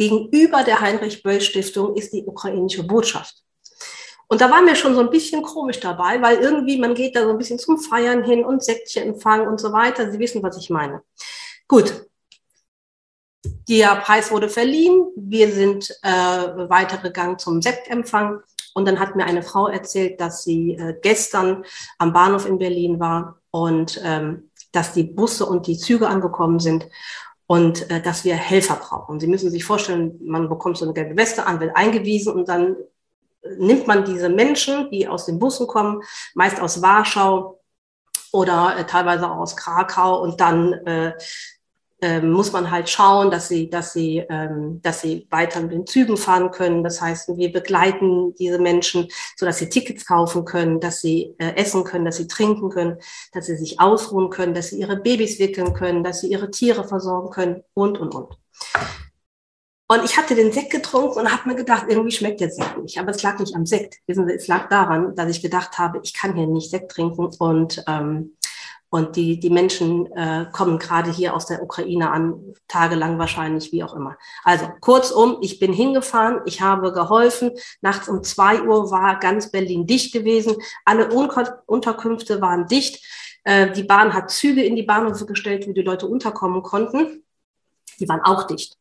Gegenüber 0.00 0.64
der 0.64 0.80
Heinrich-Böll-Stiftung 0.80 1.94
ist 1.94 2.14
die 2.14 2.24
ukrainische 2.24 2.84
Botschaft. 2.84 3.42
Und 4.28 4.40
da 4.40 4.50
war 4.50 4.62
mir 4.62 4.74
schon 4.74 4.94
so 4.94 5.00
ein 5.00 5.10
bisschen 5.10 5.42
komisch 5.42 5.78
dabei, 5.78 6.22
weil 6.22 6.38
irgendwie 6.38 6.78
man 6.78 6.94
geht 6.94 7.16
da 7.16 7.24
so 7.24 7.28
ein 7.28 7.36
bisschen 7.36 7.58
zum 7.58 7.76
Feiern 7.76 8.24
hin 8.24 8.42
und 8.42 8.64
Säckchen 8.64 9.02
empfangen 9.02 9.46
und 9.46 9.60
so 9.60 9.74
weiter. 9.74 10.10
Sie 10.10 10.18
wissen, 10.18 10.42
was 10.42 10.56
ich 10.56 10.70
meine. 10.70 11.02
Gut. 11.68 12.06
Der 13.68 13.96
Preis 13.96 14.30
wurde 14.30 14.48
verliehen. 14.48 15.04
Wir 15.16 15.52
sind 15.52 15.90
äh, 16.00 16.08
weitergegangen 16.08 17.38
zum 17.38 17.60
Sektempfang. 17.60 18.40
Und 18.72 18.88
dann 18.88 19.00
hat 19.00 19.16
mir 19.16 19.26
eine 19.26 19.42
Frau 19.42 19.66
erzählt, 19.66 20.18
dass 20.18 20.44
sie 20.44 20.76
äh, 20.76 20.94
gestern 21.02 21.62
am 21.98 22.14
Bahnhof 22.14 22.46
in 22.46 22.56
Berlin 22.56 23.00
war 23.00 23.38
und 23.50 24.00
ähm, 24.02 24.50
dass 24.72 24.94
die 24.94 25.02
Busse 25.02 25.44
und 25.44 25.66
die 25.66 25.76
Züge 25.76 26.08
angekommen 26.08 26.58
sind 26.58 26.86
und 27.50 27.90
äh, 27.90 28.00
dass 28.00 28.24
wir 28.24 28.36
Helfer 28.36 28.76
brauchen. 28.76 29.18
Sie 29.18 29.26
müssen 29.26 29.50
sich 29.50 29.64
vorstellen, 29.64 30.20
man 30.22 30.48
bekommt 30.48 30.76
so 30.78 30.84
eine 30.84 30.94
gelbe 30.94 31.16
Weste 31.16 31.46
an, 31.46 31.58
wird 31.58 31.74
eingewiesen 31.74 32.32
und 32.32 32.48
dann 32.48 32.76
äh, 33.42 33.56
nimmt 33.58 33.88
man 33.88 34.04
diese 34.04 34.28
Menschen, 34.28 34.88
die 34.92 35.08
aus 35.08 35.26
den 35.26 35.40
Bussen 35.40 35.66
kommen, 35.66 36.00
meist 36.34 36.60
aus 36.60 36.80
Warschau 36.80 37.60
oder 38.30 38.76
äh, 38.78 38.86
teilweise 38.86 39.28
auch 39.28 39.38
aus 39.38 39.56
Krakau 39.56 40.22
und 40.22 40.40
dann 40.40 40.74
äh, 40.86 41.14
ähm, 42.02 42.32
muss 42.32 42.52
man 42.52 42.70
halt 42.70 42.88
schauen, 42.88 43.30
dass 43.30 43.48
sie, 43.48 43.68
dass 43.68 43.92
sie, 43.92 44.24
ähm, 44.28 44.80
dass 44.82 45.00
sie 45.02 45.26
weiter 45.30 45.60
mit 45.60 45.72
den 45.72 45.86
Zügen 45.86 46.16
fahren 46.16 46.50
können. 46.50 46.82
Das 46.82 47.00
heißt, 47.00 47.36
wir 47.36 47.52
begleiten 47.52 48.34
diese 48.34 48.58
Menschen, 48.58 49.08
so 49.36 49.46
dass 49.46 49.58
sie 49.58 49.68
Tickets 49.68 50.06
kaufen 50.06 50.44
können, 50.44 50.80
dass 50.80 51.00
sie 51.00 51.34
äh, 51.38 51.54
essen 51.56 51.84
können, 51.84 52.04
dass 52.04 52.16
sie 52.16 52.26
trinken 52.26 52.70
können, 52.70 52.98
dass 53.32 53.46
sie 53.46 53.56
sich 53.56 53.80
ausruhen 53.80 54.30
können, 54.30 54.54
dass 54.54 54.68
sie 54.68 54.80
ihre 54.80 54.96
Babys 54.96 55.38
wickeln 55.38 55.74
können, 55.74 56.04
dass 56.04 56.20
sie 56.20 56.28
ihre 56.28 56.50
Tiere 56.50 56.86
versorgen 56.86 57.30
können 57.30 57.62
und 57.74 57.98
und 57.98 58.14
und. 58.14 58.36
Und 59.90 60.04
ich 60.04 60.16
hatte 60.16 60.36
den 60.36 60.52
Sekt 60.52 60.70
getrunken 60.70 61.18
und 61.18 61.32
habe 61.32 61.48
mir 61.48 61.56
gedacht, 61.56 61.86
irgendwie 61.88 62.12
schmeckt 62.12 62.40
der 62.40 62.50
Sekt 62.50 62.78
nicht. 62.78 63.00
Aber 63.00 63.10
es 63.10 63.24
lag 63.24 63.40
nicht 63.40 63.56
am 63.56 63.66
Sekt. 63.66 63.96
Wissen 64.06 64.24
Sie, 64.24 64.34
es 64.34 64.46
lag 64.46 64.68
daran, 64.68 65.16
dass 65.16 65.28
ich 65.28 65.42
gedacht 65.42 65.78
habe, 65.78 65.98
ich 66.04 66.14
kann 66.14 66.36
hier 66.36 66.46
nicht 66.46 66.70
Sekt 66.70 66.92
trinken 66.92 67.28
und 67.40 67.82
ähm, 67.88 68.36
und 68.90 69.14
die, 69.14 69.38
die 69.38 69.50
Menschen 69.50 70.10
äh, 70.12 70.46
kommen 70.52 70.78
gerade 70.78 71.12
hier 71.12 71.34
aus 71.34 71.46
der 71.46 71.62
Ukraine 71.62 72.10
an, 72.10 72.54
tagelang 72.66 73.18
wahrscheinlich, 73.18 73.70
wie 73.72 73.84
auch 73.84 73.94
immer. 73.94 74.18
Also 74.42 74.66
kurzum, 74.80 75.38
ich 75.40 75.60
bin 75.60 75.72
hingefahren, 75.72 76.40
ich 76.44 76.60
habe 76.60 76.92
geholfen. 76.92 77.52
Nachts 77.80 78.08
um 78.08 78.24
zwei 78.24 78.62
Uhr 78.62 78.90
war 78.90 79.20
ganz 79.20 79.52
Berlin 79.52 79.86
dicht 79.86 80.12
gewesen. 80.12 80.56
Alle 80.84 81.08
Unterkünfte 81.08 82.40
waren 82.40 82.66
dicht. 82.66 83.00
Äh, 83.44 83.70
die 83.72 83.84
Bahn 83.84 84.12
hat 84.12 84.30
Züge 84.30 84.64
in 84.64 84.74
die 84.74 84.82
Bahnhöfe 84.82 85.24
gestellt, 85.24 85.68
wo 85.68 85.72
die 85.72 85.82
Leute 85.82 86.08
unterkommen 86.08 86.62
konnten. 86.62 87.22
Die 88.00 88.08
waren 88.08 88.22
auch 88.22 88.44
dicht. 88.48 88.76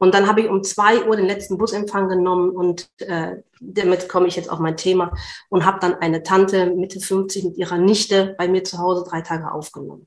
Und 0.00 0.14
dann 0.14 0.26
habe 0.26 0.40
ich 0.40 0.48
um 0.48 0.64
zwei 0.64 1.06
Uhr 1.06 1.14
den 1.14 1.26
letzten 1.26 1.58
Busempfang 1.58 2.08
genommen 2.08 2.50
und 2.52 2.88
äh, 3.02 3.36
damit 3.60 4.08
komme 4.08 4.28
ich 4.28 4.34
jetzt 4.34 4.50
auf 4.50 4.58
mein 4.58 4.78
Thema 4.78 5.12
und 5.50 5.66
habe 5.66 5.78
dann 5.78 5.94
eine 5.96 6.22
Tante 6.22 6.70
Mitte 6.74 7.00
50 7.00 7.44
mit 7.44 7.58
ihrer 7.58 7.76
Nichte 7.76 8.34
bei 8.38 8.48
mir 8.48 8.64
zu 8.64 8.78
Hause 8.78 9.04
drei 9.06 9.20
Tage 9.20 9.52
aufgenommen. 9.52 10.06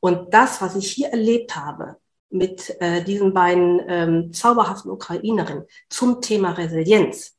Und 0.00 0.34
das, 0.34 0.60
was 0.60 0.76
ich 0.76 0.90
hier 0.90 1.08
erlebt 1.08 1.56
habe 1.56 1.96
mit 2.28 2.78
äh, 2.82 3.02
diesen 3.02 3.32
beiden 3.32 3.80
ähm, 3.88 4.32
zauberhaften 4.34 4.90
Ukrainerinnen 4.90 5.64
zum 5.88 6.20
Thema 6.20 6.50
Resilienz, 6.50 7.38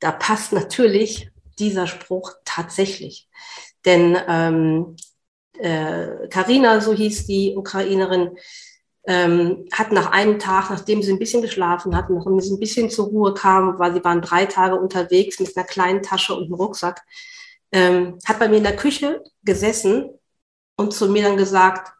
da 0.00 0.10
passt 0.10 0.52
natürlich 0.52 1.30
dieser 1.60 1.86
Spruch 1.86 2.32
tatsächlich. 2.44 3.28
Denn 3.84 4.18
ähm, 4.26 4.96
äh, 5.60 6.26
Karina, 6.28 6.80
so 6.80 6.92
hieß 6.92 7.26
die 7.26 7.54
Ukrainerin, 7.56 8.36
ähm, 9.06 9.66
hat 9.72 9.92
nach 9.92 10.10
einem 10.12 10.38
Tag, 10.38 10.70
nachdem 10.70 11.02
sie 11.02 11.12
ein 11.12 11.18
bisschen 11.18 11.42
geschlafen 11.42 11.96
hatten, 11.96 12.14
nachdem 12.14 12.40
sie 12.40 12.52
ein 12.52 12.60
bisschen 12.60 12.90
zur 12.90 13.06
Ruhe 13.06 13.34
kam, 13.34 13.78
weil 13.78 13.94
sie 13.94 14.04
waren 14.04 14.20
drei 14.20 14.46
Tage 14.46 14.76
unterwegs 14.76 15.40
mit 15.40 15.56
einer 15.56 15.66
kleinen 15.66 16.02
Tasche 16.02 16.34
und 16.34 16.44
einem 16.44 16.54
Rucksack, 16.54 17.02
ähm, 17.72 18.18
hat 18.24 18.38
bei 18.38 18.48
mir 18.48 18.58
in 18.58 18.64
der 18.64 18.76
Küche 18.76 19.22
gesessen 19.42 20.10
und 20.76 20.92
zu 20.92 21.08
mir 21.08 21.22
dann 21.22 21.36
gesagt, 21.36 21.92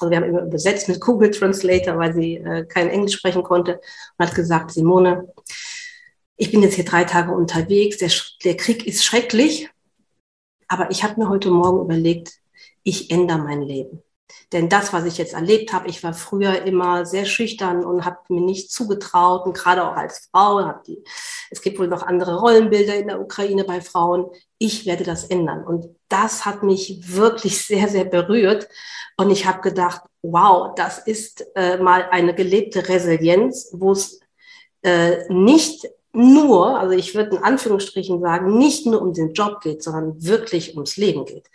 also 0.00 0.10
wir 0.10 0.16
haben 0.16 0.24
immer 0.24 0.42
übersetzt 0.42 0.88
mit 0.88 1.00
Google 1.00 1.30
Translator, 1.30 1.98
weil 1.98 2.12
sie 2.14 2.36
äh, 2.36 2.66
kein 2.66 2.88
Englisch 2.88 3.16
sprechen 3.16 3.42
konnte, 3.42 3.80
und 4.18 4.26
hat 4.26 4.34
gesagt, 4.34 4.72
Simone, 4.72 5.32
ich 6.36 6.50
bin 6.50 6.62
jetzt 6.62 6.74
hier 6.74 6.84
drei 6.84 7.04
Tage 7.04 7.32
unterwegs, 7.32 7.98
der, 7.98 8.10
der 8.44 8.56
Krieg 8.56 8.86
ist 8.86 9.04
schrecklich, 9.04 9.70
aber 10.66 10.90
ich 10.90 11.04
habe 11.04 11.20
mir 11.20 11.28
heute 11.28 11.50
Morgen 11.50 11.82
überlegt, 11.82 12.32
ich 12.82 13.10
ändere 13.10 13.38
mein 13.38 13.62
Leben. 13.62 14.02
Denn 14.52 14.68
das, 14.68 14.92
was 14.92 15.04
ich 15.04 15.18
jetzt 15.18 15.34
erlebt 15.34 15.72
habe, 15.72 15.88
ich 15.88 16.02
war 16.02 16.12
früher 16.12 16.62
immer 16.62 17.06
sehr 17.06 17.24
schüchtern 17.24 17.84
und 17.84 18.04
habe 18.04 18.18
mir 18.28 18.40
nicht 18.40 18.70
zugetraut 18.70 19.46
und 19.46 19.54
gerade 19.54 19.84
auch 19.84 19.96
als 19.96 20.28
Frau, 20.30 20.74
die, 20.86 21.02
es 21.50 21.62
gibt 21.62 21.78
wohl 21.78 21.88
noch 21.88 22.02
andere 22.02 22.38
Rollenbilder 22.38 22.96
in 22.96 23.08
der 23.08 23.20
Ukraine 23.20 23.64
bei 23.64 23.80
Frauen. 23.80 24.26
Ich 24.58 24.86
werde 24.86 25.04
das 25.04 25.24
ändern. 25.24 25.64
Und 25.64 25.86
das 26.08 26.44
hat 26.44 26.62
mich 26.62 27.14
wirklich 27.16 27.60
sehr, 27.66 27.88
sehr 27.88 28.04
berührt. 28.04 28.68
Und 29.16 29.30
ich 29.30 29.46
habe 29.46 29.60
gedacht, 29.60 30.02
wow, 30.22 30.74
das 30.74 30.98
ist 30.98 31.46
äh, 31.54 31.78
mal 31.78 32.08
eine 32.10 32.34
gelebte 32.34 32.88
Resilienz, 32.88 33.70
wo 33.72 33.92
es 33.92 34.20
äh, 34.82 35.32
nicht 35.32 35.86
nur, 36.12 36.78
also 36.78 36.94
ich 36.94 37.14
würde 37.14 37.36
in 37.36 37.42
Anführungsstrichen 37.42 38.20
sagen, 38.20 38.58
nicht 38.58 38.86
nur 38.86 39.00
um 39.00 39.14
den 39.14 39.32
Job 39.32 39.60
geht, 39.60 39.82
sondern 39.82 40.22
wirklich 40.22 40.74
ums 40.74 40.96
Leben 40.96 41.24
geht. 41.24 41.48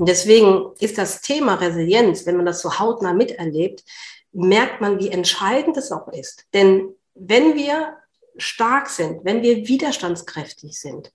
Und 0.00 0.08
deswegen 0.08 0.70
ist 0.78 0.96
das 0.96 1.20
Thema 1.20 1.56
Resilienz, 1.56 2.24
wenn 2.24 2.38
man 2.38 2.46
das 2.46 2.62
so 2.62 2.78
hautnah 2.78 3.12
miterlebt, 3.12 3.84
merkt 4.32 4.80
man, 4.80 4.98
wie 4.98 5.10
entscheidend 5.10 5.76
es 5.76 5.92
auch 5.92 6.08
ist. 6.08 6.46
Denn 6.54 6.94
wenn 7.14 7.54
wir 7.54 7.98
stark 8.38 8.88
sind, 8.88 9.26
wenn 9.26 9.42
wir 9.42 9.68
widerstandskräftig 9.68 10.80
sind, 10.80 11.12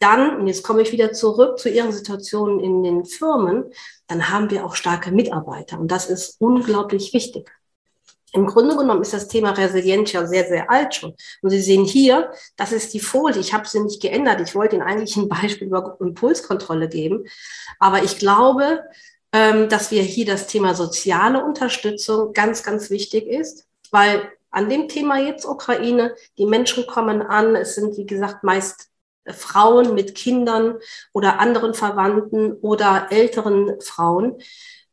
dann, 0.00 0.38
und 0.38 0.48
jetzt 0.48 0.62
komme 0.62 0.82
ich 0.82 0.92
wieder 0.92 1.14
zurück 1.14 1.58
zu 1.58 1.70
Ihren 1.70 1.92
Situationen 1.92 2.60
in 2.60 2.82
den 2.82 3.06
Firmen, 3.06 3.72
dann 4.06 4.28
haben 4.28 4.50
wir 4.50 4.66
auch 4.66 4.74
starke 4.74 5.12
Mitarbeiter. 5.12 5.80
Und 5.80 5.90
das 5.90 6.10
ist 6.10 6.36
unglaublich 6.42 7.14
wichtig. 7.14 7.50
Im 8.32 8.46
Grunde 8.46 8.76
genommen 8.76 9.02
ist 9.02 9.12
das 9.12 9.28
Thema 9.28 9.50
Resilienz 9.50 10.12
ja 10.12 10.26
sehr, 10.26 10.46
sehr 10.46 10.70
alt 10.70 10.94
schon. 10.94 11.14
Und 11.42 11.50
Sie 11.50 11.60
sehen 11.60 11.84
hier, 11.84 12.32
das 12.56 12.72
ist 12.72 12.94
die 12.94 13.00
Folie. 13.00 13.40
Ich 13.40 13.52
habe 13.52 13.66
sie 13.66 13.80
nicht 13.80 14.00
geändert. 14.00 14.40
Ich 14.40 14.54
wollte 14.54 14.76
Ihnen 14.76 14.84
eigentlich 14.84 15.16
ein 15.16 15.28
Beispiel 15.42 15.68
über 15.68 15.96
Impulskontrolle 16.00 16.88
geben. 16.88 17.26
Aber 17.78 18.02
ich 18.02 18.18
glaube, 18.18 18.84
ähm, 19.32 19.68
dass 19.68 19.90
wir 19.90 20.02
hier 20.02 20.26
das 20.26 20.46
Thema 20.46 20.74
soziale 20.74 21.44
Unterstützung 21.44 22.32
ganz, 22.32 22.62
ganz 22.62 22.90
wichtig 22.90 23.26
ist, 23.26 23.66
weil 23.90 24.30
an 24.50 24.68
dem 24.68 24.88
Thema 24.88 25.18
jetzt 25.18 25.44
Ukraine, 25.44 26.14
die 26.38 26.46
Menschen 26.46 26.86
kommen 26.86 27.22
an. 27.22 27.54
Es 27.54 27.74
sind, 27.76 27.96
wie 27.96 28.06
gesagt, 28.06 28.42
meist 28.42 28.88
Frauen 29.28 29.94
mit 29.94 30.14
Kindern 30.14 30.78
oder 31.12 31.38
anderen 31.38 31.74
Verwandten 31.74 32.54
oder 32.54 33.08
älteren 33.10 33.80
Frauen. 33.80 34.38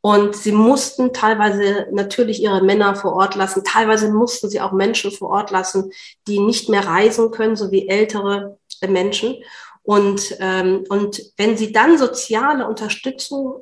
Und 0.08 0.38
sie 0.38 0.54
mussten 0.54 1.12
teilweise 1.12 1.88
natürlich 1.92 2.42
ihre 2.42 2.64
Männer 2.64 2.96
vor 2.96 3.12
Ort 3.12 3.36
lassen. 3.36 3.66
Teilweise 3.66 4.10
mussten 4.10 4.50
sie 4.50 4.62
auch 4.62 4.72
Menschen 4.72 5.12
vor 5.12 5.28
Ort 5.32 5.52
lassen, 5.52 5.92
die 6.28 6.40
nicht 6.40 6.70
mehr 6.70 6.88
reisen 6.88 7.30
können, 7.30 7.58
so 7.58 7.74
wie 7.74 7.90
ältere 7.90 8.58
Menschen. 8.88 9.44
Und, 9.84 10.38
ähm, 10.40 10.86
und 10.88 11.22
wenn 11.36 11.58
sie 11.58 11.74
dann 11.74 11.98
soziale 11.98 12.70
Unterstützung 12.70 13.62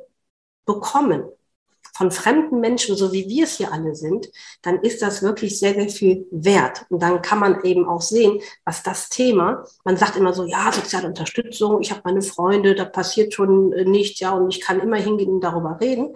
bekommen, 0.68 1.24
von 1.96 2.12
fremden 2.12 2.60
Menschen, 2.60 2.98
so 2.98 3.14
wie 3.14 3.30
wir 3.30 3.46
es 3.46 3.56
hier 3.56 3.72
alle 3.72 3.96
sind, 3.96 4.30
dann 4.62 4.82
ist 4.82 5.02
das 5.02 5.24
wirklich 5.24 5.58
sehr, 5.58 5.76
sehr 5.76 5.88
viel 5.88 6.28
wert. 6.30 6.86
Und 6.90 7.02
dann 7.02 7.22
kann 7.22 7.40
man 7.40 7.64
eben 7.64 7.88
auch 7.88 8.02
sehen, 8.02 8.42
was 8.66 8.84
das 8.84 9.08
Thema, 9.08 9.64
man 9.86 9.96
sagt 9.96 10.18
immer 10.18 10.34
so, 10.34 10.44
ja, 10.46 10.74
soziale 10.74 11.08
Unterstützung, 11.08 11.80
ich 11.82 11.92
habe 11.92 12.02
meine 12.04 12.22
Freunde, 12.22 12.76
da 12.76 12.84
passiert 12.84 13.34
schon 13.34 13.72
äh, 13.72 13.86
nichts, 13.86 14.20
ja, 14.20 14.32
und 14.32 14.50
ich 14.50 14.60
kann 14.60 14.82
immer 14.82 14.98
hingehen 14.98 15.36
und 15.36 15.42
darüber 15.42 15.78
reden. 15.80 16.14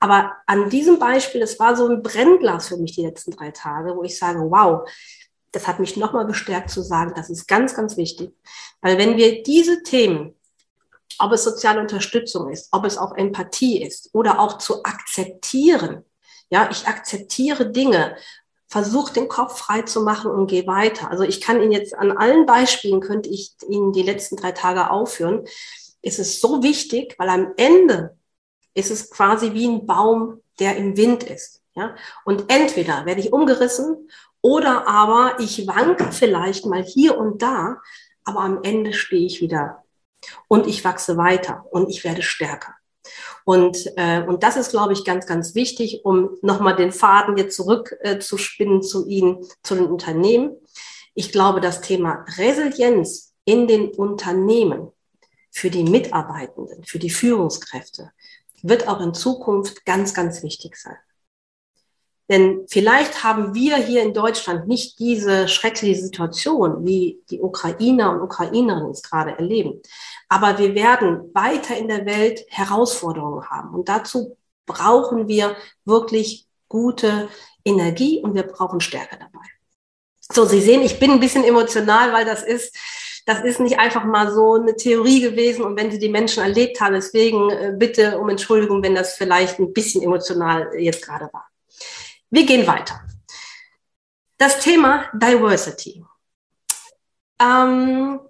Aber 0.00 0.32
an 0.46 0.68
diesem 0.68 0.98
Beispiel, 0.98 1.40
es 1.40 1.58
war 1.58 1.76
so 1.76 1.88
ein 1.88 2.02
Brennglas 2.02 2.68
für 2.68 2.76
mich 2.76 2.94
die 2.94 3.06
letzten 3.06 3.30
drei 3.30 3.52
Tage, 3.52 3.96
wo 3.96 4.02
ich 4.02 4.18
sage, 4.18 4.38
wow, 4.40 4.86
das 5.50 5.66
hat 5.66 5.80
mich 5.80 5.96
nochmal 5.96 6.26
bestärkt 6.26 6.68
zu 6.68 6.82
sagen, 6.82 7.12
das 7.16 7.30
ist 7.30 7.48
ganz, 7.48 7.74
ganz 7.74 7.96
wichtig. 7.96 8.32
Weil 8.82 8.98
wenn 8.98 9.16
wir 9.16 9.42
diese 9.42 9.82
Themen 9.82 10.34
ob 11.18 11.32
es 11.32 11.44
soziale 11.44 11.80
Unterstützung 11.80 12.50
ist, 12.50 12.68
ob 12.72 12.84
es 12.84 12.98
auch 12.98 13.16
Empathie 13.16 13.82
ist 13.82 14.10
oder 14.12 14.40
auch 14.40 14.58
zu 14.58 14.84
akzeptieren. 14.84 16.04
Ja, 16.50 16.68
ich 16.70 16.86
akzeptiere 16.86 17.70
Dinge, 17.70 18.16
versuche 18.68 19.12
den 19.12 19.28
Kopf 19.28 19.58
frei 19.58 19.82
zu 19.82 20.02
machen 20.02 20.30
und 20.30 20.46
gehe 20.46 20.66
weiter. 20.66 21.10
Also 21.10 21.24
ich 21.24 21.40
kann 21.40 21.60
Ihnen 21.60 21.72
jetzt 21.72 21.94
an 21.94 22.10
allen 22.12 22.46
Beispielen, 22.46 23.00
könnte 23.00 23.28
ich 23.28 23.54
Ihnen 23.68 23.92
die 23.92 24.02
letzten 24.02 24.36
drei 24.36 24.52
Tage 24.52 24.90
aufführen. 24.90 25.46
Es 26.00 26.18
ist 26.18 26.40
so 26.40 26.62
wichtig, 26.62 27.14
weil 27.18 27.28
am 27.28 27.52
Ende 27.56 28.16
ist 28.74 28.90
es 28.90 29.10
quasi 29.10 29.52
wie 29.52 29.68
ein 29.68 29.86
Baum, 29.86 30.40
der 30.58 30.76
im 30.76 30.96
Wind 30.96 31.22
ist. 31.22 31.62
Ja? 31.74 31.94
Und 32.24 32.44
entweder 32.48 33.04
werde 33.04 33.20
ich 33.20 33.32
umgerissen 33.32 34.08
oder 34.40 34.88
aber 34.88 35.38
ich 35.38 35.66
wanke 35.66 36.10
vielleicht 36.10 36.66
mal 36.66 36.82
hier 36.82 37.18
und 37.18 37.42
da, 37.42 37.76
aber 38.24 38.40
am 38.40 38.62
Ende 38.62 38.92
stehe 38.92 39.26
ich 39.26 39.40
wieder 39.40 39.81
und 40.48 40.66
ich 40.66 40.84
wachse 40.84 41.16
weiter 41.16 41.64
und 41.70 41.88
ich 41.88 42.04
werde 42.04 42.22
stärker. 42.22 42.74
Und, 43.44 43.92
äh, 43.96 44.22
und 44.22 44.42
das 44.42 44.56
ist, 44.56 44.70
glaube 44.70 44.92
ich, 44.92 45.04
ganz, 45.04 45.26
ganz 45.26 45.54
wichtig, 45.54 46.04
um 46.04 46.36
nochmal 46.42 46.76
den 46.76 46.92
Faden 46.92 47.36
jetzt 47.36 47.56
zurück 47.56 47.96
äh, 48.00 48.18
zu 48.18 48.38
spinnen 48.38 48.82
zu 48.82 49.06
Ihnen, 49.06 49.44
zu 49.62 49.74
den 49.74 49.86
Unternehmen. 49.86 50.56
Ich 51.14 51.32
glaube, 51.32 51.60
das 51.60 51.80
Thema 51.80 52.24
Resilienz 52.38 53.34
in 53.44 53.66
den 53.66 53.90
Unternehmen 53.90 54.92
für 55.50 55.70
die 55.70 55.84
Mitarbeitenden, 55.84 56.84
für 56.84 56.98
die 56.98 57.10
Führungskräfte 57.10 58.12
wird 58.62 58.86
auch 58.86 59.00
in 59.00 59.12
Zukunft 59.12 59.84
ganz, 59.84 60.14
ganz 60.14 60.42
wichtig 60.42 60.76
sein. 60.76 60.96
Denn 62.28 62.64
vielleicht 62.68 63.24
haben 63.24 63.54
wir 63.54 63.76
hier 63.76 64.02
in 64.02 64.14
Deutschland 64.14 64.68
nicht 64.68 64.98
diese 64.98 65.48
schreckliche 65.48 66.00
Situation, 66.00 66.86
wie 66.86 67.20
die 67.30 67.40
Ukrainer 67.40 68.12
und 68.12 68.22
Ukrainerinnen 68.22 68.90
es 68.90 69.02
gerade 69.02 69.32
erleben. 69.32 69.82
Aber 70.28 70.58
wir 70.58 70.74
werden 70.74 71.30
weiter 71.34 71.76
in 71.76 71.88
der 71.88 72.06
Welt 72.06 72.44
Herausforderungen 72.48 73.48
haben. 73.50 73.74
Und 73.74 73.88
dazu 73.88 74.36
brauchen 74.66 75.28
wir 75.28 75.56
wirklich 75.84 76.46
gute 76.68 77.28
Energie 77.64 78.20
und 78.22 78.34
wir 78.34 78.44
brauchen 78.44 78.80
Stärke 78.80 79.18
dabei. 79.18 79.44
So, 80.20 80.46
Sie 80.46 80.60
sehen, 80.60 80.82
ich 80.82 80.98
bin 80.98 81.10
ein 81.10 81.20
bisschen 81.20 81.44
emotional, 81.44 82.12
weil 82.12 82.24
das 82.24 82.42
ist, 82.42 82.74
das 83.26 83.44
ist 83.44 83.60
nicht 83.60 83.78
einfach 83.78 84.04
mal 84.04 84.32
so 84.32 84.54
eine 84.54 84.74
Theorie 84.74 85.20
gewesen 85.20 85.62
und 85.64 85.76
wenn 85.76 85.90
Sie 85.90 85.98
die 85.98 86.08
Menschen 86.08 86.42
erlebt 86.42 86.80
haben, 86.80 86.94
deswegen 86.94 87.50
äh, 87.50 87.74
bitte 87.76 88.18
um 88.18 88.28
Entschuldigung, 88.28 88.82
wenn 88.82 88.94
das 88.94 89.14
vielleicht 89.14 89.58
ein 89.58 89.72
bisschen 89.72 90.02
emotional 90.02 90.70
jetzt 90.78 91.04
gerade 91.04 91.28
war. 91.32 91.51
Wir 92.32 92.46
gehen 92.46 92.66
weiter. 92.66 92.98
Das 94.38 94.58
Thema 94.58 95.04
Diversity. 95.12 96.02
Ähm, 97.38 98.20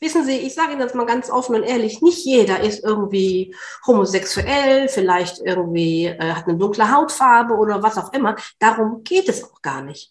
wissen 0.00 0.24
Sie, 0.24 0.38
ich 0.38 0.54
sage 0.54 0.72
Ihnen 0.72 0.80
das 0.80 0.94
mal 0.94 1.04
ganz 1.04 1.28
offen 1.28 1.56
und 1.56 1.62
ehrlich, 1.62 2.00
nicht 2.00 2.24
jeder 2.24 2.60
ist 2.60 2.82
irgendwie 2.82 3.54
homosexuell, 3.86 4.88
vielleicht 4.88 5.40
irgendwie 5.40 6.06
äh, 6.06 6.32
hat 6.32 6.48
eine 6.48 6.56
dunkle 6.56 6.90
Hautfarbe 6.90 7.52
oder 7.52 7.82
was 7.82 7.98
auch 7.98 8.14
immer. 8.14 8.34
Darum 8.58 9.04
geht 9.04 9.28
es 9.28 9.44
auch 9.44 9.60
gar 9.60 9.82
nicht. 9.82 10.10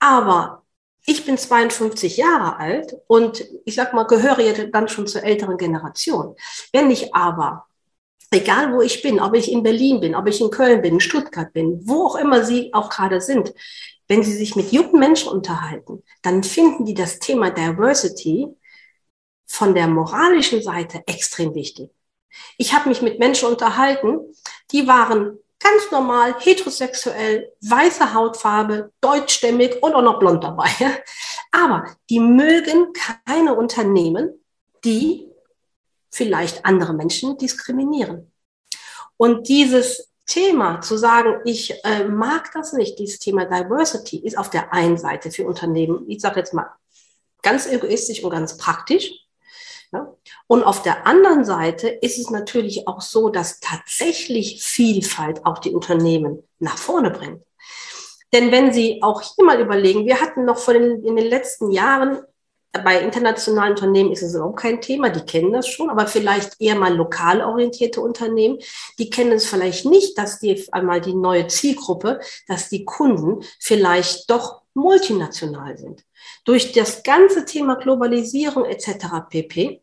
Aber 0.00 0.64
ich 1.06 1.24
bin 1.24 1.38
52 1.38 2.16
Jahre 2.16 2.56
alt 2.56 2.96
und 3.06 3.44
ich 3.64 3.76
sag 3.76 3.94
mal, 3.94 4.04
gehöre 4.04 4.40
ja 4.40 4.64
dann 4.64 4.88
schon 4.88 5.06
zur 5.06 5.22
älteren 5.22 5.58
Generation. 5.58 6.34
Wenn 6.72 6.90
ich 6.90 7.14
aber 7.14 7.68
egal 8.34 8.72
wo 8.72 8.82
ich 8.82 9.02
bin, 9.02 9.20
ob 9.20 9.34
ich 9.34 9.50
in 9.50 9.62
Berlin 9.62 10.00
bin, 10.00 10.14
ob 10.14 10.26
ich 10.28 10.40
in 10.40 10.50
Köln 10.50 10.82
bin, 10.82 10.94
in 10.94 11.00
Stuttgart 11.00 11.52
bin, 11.52 11.80
wo 11.84 12.06
auch 12.06 12.16
immer 12.16 12.44
Sie 12.44 12.72
auch 12.74 12.90
gerade 12.90 13.20
sind, 13.20 13.54
wenn 14.08 14.22
Sie 14.22 14.34
sich 14.34 14.56
mit 14.56 14.72
jungen 14.72 14.98
Menschen 14.98 15.30
unterhalten, 15.30 16.02
dann 16.22 16.42
finden 16.42 16.84
die 16.84 16.94
das 16.94 17.18
Thema 17.18 17.50
Diversity 17.50 18.48
von 19.46 19.74
der 19.74 19.88
moralischen 19.88 20.62
Seite 20.62 21.02
extrem 21.06 21.54
wichtig. 21.54 21.90
Ich 22.58 22.74
habe 22.74 22.88
mich 22.88 23.00
mit 23.00 23.18
Menschen 23.18 23.48
unterhalten, 23.48 24.18
die 24.72 24.86
waren 24.86 25.38
ganz 25.60 25.90
normal, 25.90 26.34
heterosexuell, 26.38 27.52
weiße 27.62 28.12
Hautfarbe, 28.12 28.92
deutschstämmig 29.00 29.82
und 29.82 29.94
auch 29.94 30.02
noch 30.02 30.18
blond 30.18 30.44
dabei. 30.44 30.68
Aber 31.52 31.84
die 32.10 32.20
mögen 32.20 32.92
keine 33.26 33.54
Unternehmen, 33.54 34.44
die 34.84 35.30
vielleicht 36.14 36.64
andere 36.64 36.94
Menschen 36.94 37.36
diskriminieren. 37.36 38.30
Und 39.16 39.48
dieses 39.48 40.12
Thema 40.26 40.80
zu 40.80 40.96
sagen, 40.96 41.40
ich 41.44 41.84
äh, 41.84 42.04
mag 42.04 42.50
das 42.54 42.72
nicht, 42.72 42.98
dieses 42.98 43.18
Thema 43.18 43.44
Diversity 43.44 44.18
ist 44.18 44.38
auf 44.38 44.48
der 44.48 44.72
einen 44.72 44.96
Seite 44.96 45.30
für 45.30 45.44
Unternehmen, 45.44 46.04
ich 46.08 46.20
sage 46.20 46.40
jetzt 46.40 46.54
mal 46.54 46.70
ganz 47.42 47.66
egoistisch 47.66 48.22
und 48.22 48.30
ganz 48.30 48.56
praktisch. 48.56 49.10
Ja? 49.92 50.14
Und 50.46 50.62
auf 50.62 50.82
der 50.82 51.06
anderen 51.06 51.44
Seite 51.44 51.88
ist 51.88 52.18
es 52.18 52.30
natürlich 52.30 52.86
auch 52.86 53.00
so, 53.00 53.28
dass 53.28 53.60
tatsächlich 53.60 54.62
Vielfalt 54.62 55.44
auch 55.44 55.58
die 55.58 55.74
Unternehmen 55.74 56.42
nach 56.58 56.78
vorne 56.78 57.10
bringt. 57.10 57.42
Denn 58.32 58.50
wenn 58.50 58.72
Sie 58.72 59.02
auch 59.02 59.20
hier 59.20 59.44
mal 59.44 59.60
überlegen, 59.60 60.06
wir 60.06 60.20
hatten 60.20 60.44
noch 60.44 60.58
vor 60.58 60.74
den, 60.74 61.04
in 61.04 61.16
den 61.16 61.26
letzten 61.26 61.70
Jahren 61.70 62.22
bei 62.82 63.00
internationalen 63.00 63.72
Unternehmen 63.72 64.10
ist 64.10 64.22
es 64.22 64.34
überhaupt 64.34 64.60
kein 64.60 64.80
Thema, 64.80 65.10
die 65.10 65.24
kennen 65.24 65.52
das 65.52 65.68
schon, 65.68 65.90
aber 65.90 66.06
vielleicht 66.06 66.60
eher 66.60 66.74
mal 66.74 66.94
lokal 66.94 67.40
orientierte 67.40 68.00
Unternehmen, 68.00 68.58
die 68.98 69.10
kennen 69.10 69.32
es 69.32 69.46
vielleicht 69.46 69.84
nicht, 69.86 70.18
dass 70.18 70.40
die 70.40 70.66
einmal 70.72 71.00
die 71.00 71.14
neue 71.14 71.46
Zielgruppe, 71.46 72.20
dass 72.48 72.68
die 72.68 72.84
Kunden 72.84 73.44
vielleicht 73.60 74.28
doch 74.30 74.62
multinational 74.74 75.76
sind. 75.76 76.04
Durch 76.44 76.72
das 76.72 77.02
ganze 77.02 77.44
Thema 77.44 77.76
Globalisierung 77.76 78.64
etc. 78.64 79.06
pp 79.28 79.80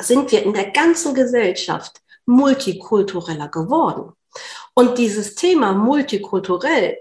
sind 0.00 0.30
wir 0.30 0.42
in 0.42 0.52
der 0.52 0.70
ganzen 0.70 1.14
Gesellschaft 1.14 2.02
multikultureller 2.26 3.48
geworden. 3.48 4.12
Und 4.74 4.98
dieses 4.98 5.36
Thema 5.36 5.72
multikulturell, 5.72 6.98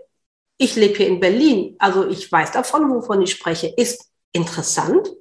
ich 0.57 0.77
lebe 0.77 0.95
hier 0.95 1.07
in 1.07 1.19
Berlin, 1.19 1.75
also 1.79 2.07
ich 2.07 2.31
weiß 2.31 2.51
davon, 2.53 2.89
wovon 2.89 3.21
ich 3.21 3.31
spreche, 3.31 3.67
ist 3.67 4.09
interessant, 4.31 5.11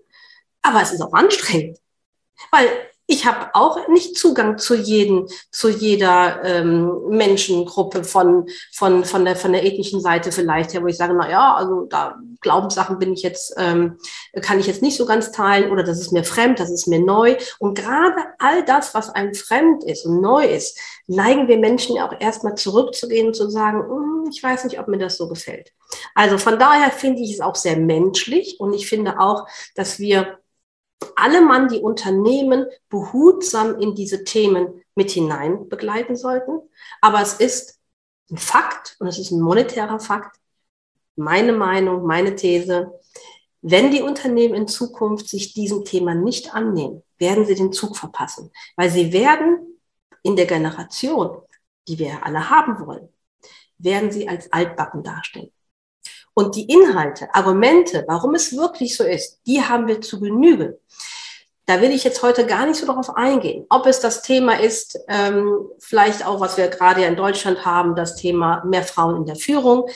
aber 0.64 0.82
es 0.82 0.92
ist 0.92 1.00
auch 1.00 1.12
anstrengend, 1.12 1.78
weil 2.50 2.68
ich 3.06 3.26
habe 3.26 3.50
auch 3.52 3.86
nicht 3.88 4.16
Zugang 4.16 4.56
zu 4.56 4.74
jedem, 4.74 5.28
zu 5.50 5.68
jeder 5.68 6.42
ähm, 6.42 6.90
Menschengruppe 7.08 8.02
von, 8.02 8.48
von, 8.72 9.04
von, 9.04 9.26
der, 9.26 9.36
von 9.36 9.52
der 9.52 9.64
ethnischen 9.64 10.00
Seite 10.00 10.32
vielleicht 10.32 10.72
her, 10.72 10.82
wo 10.82 10.86
ich 10.86 10.96
sage, 10.96 11.14
na 11.14 11.30
ja, 11.30 11.54
also 11.54 11.84
da 11.84 12.16
Glaubenssachen 12.40 12.98
bin 12.98 13.12
ich 13.12 13.22
jetzt, 13.22 13.54
ähm, 13.58 13.98
kann 14.40 14.58
ich 14.58 14.66
jetzt 14.66 14.80
nicht 14.80 14.96
so 14.96 15.04
ganz 15.04 15.32
teilen 15.32 15.70
oder 15.70 15.82
das 15.82 16.00
ist 16.00 16.12
mir 16.12 16.24
fremd, 16.24 16.60
das 16.60 16.70
ist 16.70 16.86
mir 16.86 16.98
neu. 16.98 17.36
Und 17.58 17.76
gerade 17.76 18.16
all 18.38 18.64
das, 18.64 18.94
was 18.94 19.10
einem 19.10 19.34
fremd 19.34 19.84
ist 19.84 20.06
und 20.06 20.22
neu 20.22 20.46
ist, 20.46 20.78
neigen 21.06 21.46
wir 21.46 21.58
Menschen 21.58 21.96
ja 21.96 22.08
auch 22.08 22.18
erstmal 22.18 22.54
zurückzugehen 22.54 23.28
und 23.28 23.36
zu 23.36 23.50
sagen, 23.50 23.80
hm, 23.80 24.30
ich 24.30 24.42
weiß 24.42 24.64
nicht, 24.64 24.80
ob 24.80 24.88
mir 24.88 24.98
das 24.98 25.18
so 25.18 25.28
gefällt. 25.28 25.72
Also 26.14 26.38
von 26.38 26.58
daher 26.58 26.90
finde 26.90 27.20
ich 27.20 27.34
es 27.34 27.40
auch 27.40 27.54
sehr 27.54 27.76
menschlich 27.76 28.56
und 28.58 28.72
ich 28.72 28.88
finde 28.88 29.20
auch, 29.20 29.46
dass 29.74 29.98
wir 29.98 30.38
alle 31.16 31.40
Mann 31.40 31.68
die 31.68 31.80
Unternehmen 31.80 32.66
behutsam 32.88 33.78
in 33.80 33.94
diese 33.94 34.24
Themen 34.24 34.82
mit 34.94 35.10
hinein 35.10 35.68
begleiten 35.68 36.16
sollten. 36.16 36.60
Aber 37.00 37.20
es 37.20 37.34
ist 37.34 37.80
ein 38.30 38.38
Fakt 38.38 38.96
und 38.98 39.06
es 39.06 39.18
ist 39.18 39.30
ein 39.30 39.40
monetärer 39.40 40.00
Fakt. 40.00 40.38
Meine 41.16 41.52
Meinung, 41.52 42.06
meine 42.06 42.34
These. 42.34 42.92
Wenn 43.62 43.90
die 43.90 44.02
Unternehmen 44.02 44.54
in 44.54 44.68
Zukunft 44.68 45.28
sich 45.28 45.54
diesem 45.54 45.84
Thema 45.84 46.14
nicht 46.14 46.54
annehmen, 46.54 47.02
werden 47.18 47.46
sie 47.46 47.54
den 47.54 47.72
Zug 47.72 47.96
verpassen, 47.96 48.50
weil 48.76 48.90
sie 48.90 49.12
werden 49.12 49.80
in 50.22 50.36
der 50.36 50.46
Generation, 50.46 51.42
die 51.88 51.98
wir 51.98 52.24
alle 52.24 52.50
haben 52.50 52.86
wollen, 52.86 53.08
werden 53.78 54.10
sie 54.10 54.28
als 54.28 54.52
altbacken 54.52 55.02
darstellen. 55.02 55.50
Und 56.34 56.56
die 56.56 56.64
Inhalte, 56.64 57.32
Argumente, 57.32 58.04
warum 58.08 58.34
es 58.34 58.56
wirklich 58.56 58.96
so 58.96 59.04
ist, 59.04 59.40
die 59.46 59.62
haben 59.62 59.86
wir 59.86 60.00
zu 60.00 60.20
Genüge. 60.20 60.80
Da 61.66 61.80
will 61.80 61.92
ich 61.92 62.04
jetzt 62.04 62.22
heute 62.22 62.44
gar 62.44 62.66
nicht 62.66 62.78
so 62.78 62.86
darauf 62.86 63.16
eingehen. 63.16 63.64
Ob 63.70 63.86
es 63.86 64.00
das 64.00 64.20
Thema 64.20 64.60
ist, 64.60 64.98
ähm, 65.08 65.66
vielleicht 65.78 66.26
auch, 66.26 66.40
was 66.40 66.58
wir 66.58 66.68
gerade 66.68 67.04
in 67.04 67.16
Deutschland 67.16 67.64
haben, 67.64 67.94
das 67.94 68.16
Thema 68.16 68.62
mehr 68.64 68.82
Frauen 68.82 69.16
in 69.16 69.26
der 69.26 69.36
Führung. 69.36 69.88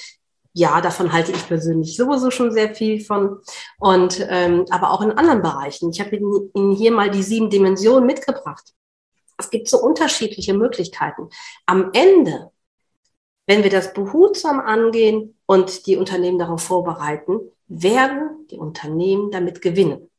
Ja, 0.55 0.81
davon 0.81 1.13
halte 1.13 1.33
ich 1.33 1.47
persönlich 1.47 1.95
sowieso 1.95 2.31
schon 2.31 2.53
sehr 2.53 2.75
viel 2.75 3.05
von. 3.05 3.41
Und 3.79 4.27
ähm, 4.31 4.65
aber 4.71 4.93
auch 4.93 5.03
in 5.03 5.13
anderen 5.13 5.43
Bereichen. 5.43 5.91
Ich 5.91 6.01
habe 6.01 6.17
Ihnen 6.17 6.73
hier 6.73 6.91
mal 6.91 7.11
die 7.11 7.23
sieben 7.23 7.51
Dimensionen 7.51 8.07
mitgebracht. 8.07 8.73
Es 9.37 9.51
gibt 9.51 9.69
so 9.69 9.79
unterschiedliche 9.79 10.55
Möglichkeiten. 10.55 11.29
Am 11.67 11.91
Ende 11.93 12.51
Wenn 13.49 13.65
wir 13.65 13.71
das 13.71 13.95
behutsam 13.95 14.61
angehen 14.61 15.35
und 15.47 15.87
die 15.87 15.97
Unternehmen 15.97 16.39
darauf 16.39 16.63
vorbereiten, 16.63 17.41
werden 17.67 18.47
die 18.51 18.59
Unternehmen 18.59 19.31
damit 19.31 19.63
gewinnen. 19.63 20.11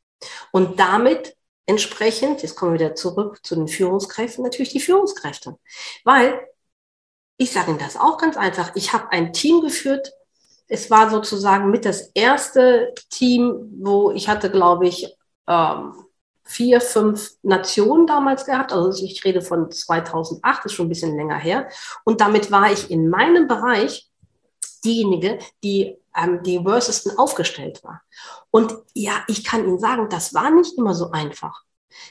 Und 0.50 0.80
damit 0.80 1.36
entsprechend, 1.64 2.42
jetzt 2.42 2.56
kommen 2.56 2.72
wir 2.72 2.80
wieder 2.80 2.96
zurück 2.96 3.38
zu 3.44 3.54
den 3.54 3.68
Führungskräften, 3.68 4.42
natürlich 4.42 4.72
die 4.72 4.80
Führungskräfte. 4.80 5.56
Weil, 6.02 6.40
ich 7.36 7.52
sage 7.52 7.70
Ihnen 7.70 7.78
das 7.78 7.96
auch 7.96 8.18
ganz 8.18 8.36
einfach, 8.36 8.72
ich 8.74 8.92
habe 8.92 9.12
ein 9.12 9.32
Team 9.32 9.60
geführt, 9.60 10.12
es 10.66 10.90
war 10.90 11.08
sozusagen 11.08 11.70
mit 11.70 11.84
das 11.84 12.10
erste 12.14 12.92
Team, 13.10 13.76
wo 13.78 14.10
ich 14.10 14.28
hatte, 14.28 14.50
glaube 14.50 14.88
ich, 14.88 15.06
ähm, 15.46 15.94
vier, 16.50 16.80
fünf 16.80 17.30
Nationen 17.42 18.06
damals 18.06 18.44
gehabt. 18.44 18.72
Also 18.72 19.04
ich 19.04 19.24
rede 19.24 19.40
von 19.40 19.70
2008, 19.70 20.64
ist 20.64 20.72
schon 20.72 20.86
ein 20.86 20.88
bisschen 20.88 21.16
länger 21.16 21.38
her. 21.38 21.68
Und 22.04 22.20
damit 22.20 22.50
war 22.50 22.72
ich 22.72 22.90
in 22.90 23.08
meinem 23.08 23.46
Bereich 23.46 24.10
diejenige, 24.84 25.38
die 25.62 25.96
am 26.12 26.42
diversesten 26.42 27.16
aufgestellt 27.16 27.84
war. 27.84 28.02
Und 28.50 28.74
ja, 28.94 29.12
ich 29.28 29.44
kann 29.44 29.64
Ihnen 29.64 29.78
sagen, 29.78 30.08
das 30.08 30.34
war 30.34 30.50
nicht 30.50 30.76
immer 30.76 30.92
so 30.92 31.12
einfach. 31.12 31.62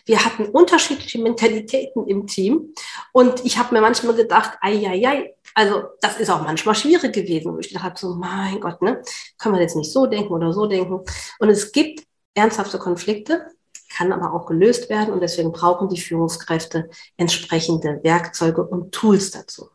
Wir 0.06 0.24
hatten 0.24 0.46
unterschiedliche 0.46 1.20
Mentalitäten 1.20 2.08
im 2.08 2.28
Team 2.28 2.74
und 3.12 3.46
ich 3.46 3.58
habe 3.58 3.74
mir 3.74 3.82
manchmal 3.82 4.16
gedacht, 4.16 4.58
ei, 4.62 4.88
ei, 4.88 5.08
ei, 5.08 5.36
also 5.54 5.84
das 6.02 6.18
ist 6.18 6.30
auch 6.30 6.44
manchmal 6.44 6.76
schwierig 6.76 7.14
gewesen, 7.14 7.54
wo 7.54 7.60
ich 7.60 7.70
gedacht 7.70 7.84
habe, 7.84 8.00
so 8.00 8.16
mein 8.16 8.60
Gott, 8.60 8.82
ne, 8.82 9.02
kann 9.38 9.52
man 9.52 9.62
jetzt 9.62 9.76
nicht 9.76 9.92
so 9.92 10.06
denken 10.06 10.34
oder 10.34 10.54
so 10.54 10.66
denken. 10.66 11.02
Und 11.40 11.50
es 11.50 11.72
gibt 11.72 12.04
ernsthafte 12.34 12.78
Konflikte, 12.78 13.48
kann 13.90 14.14
aber 14.14 14.34
auch 14.34 14.46
gelöst 14.46 14.90
werden 14.90 15.14
und 15.14 15.22
deswegen 15.22 15.52
brauchen 15.52 15.90
die 15.90 16.00
Führungskräfte 16.00 16.90
entsprechende 17.18 18.00
Werkzeuge 18.04 18.64
und 18.64 18.94
Tools 18.94 19.32
dazu. 19.32 19.70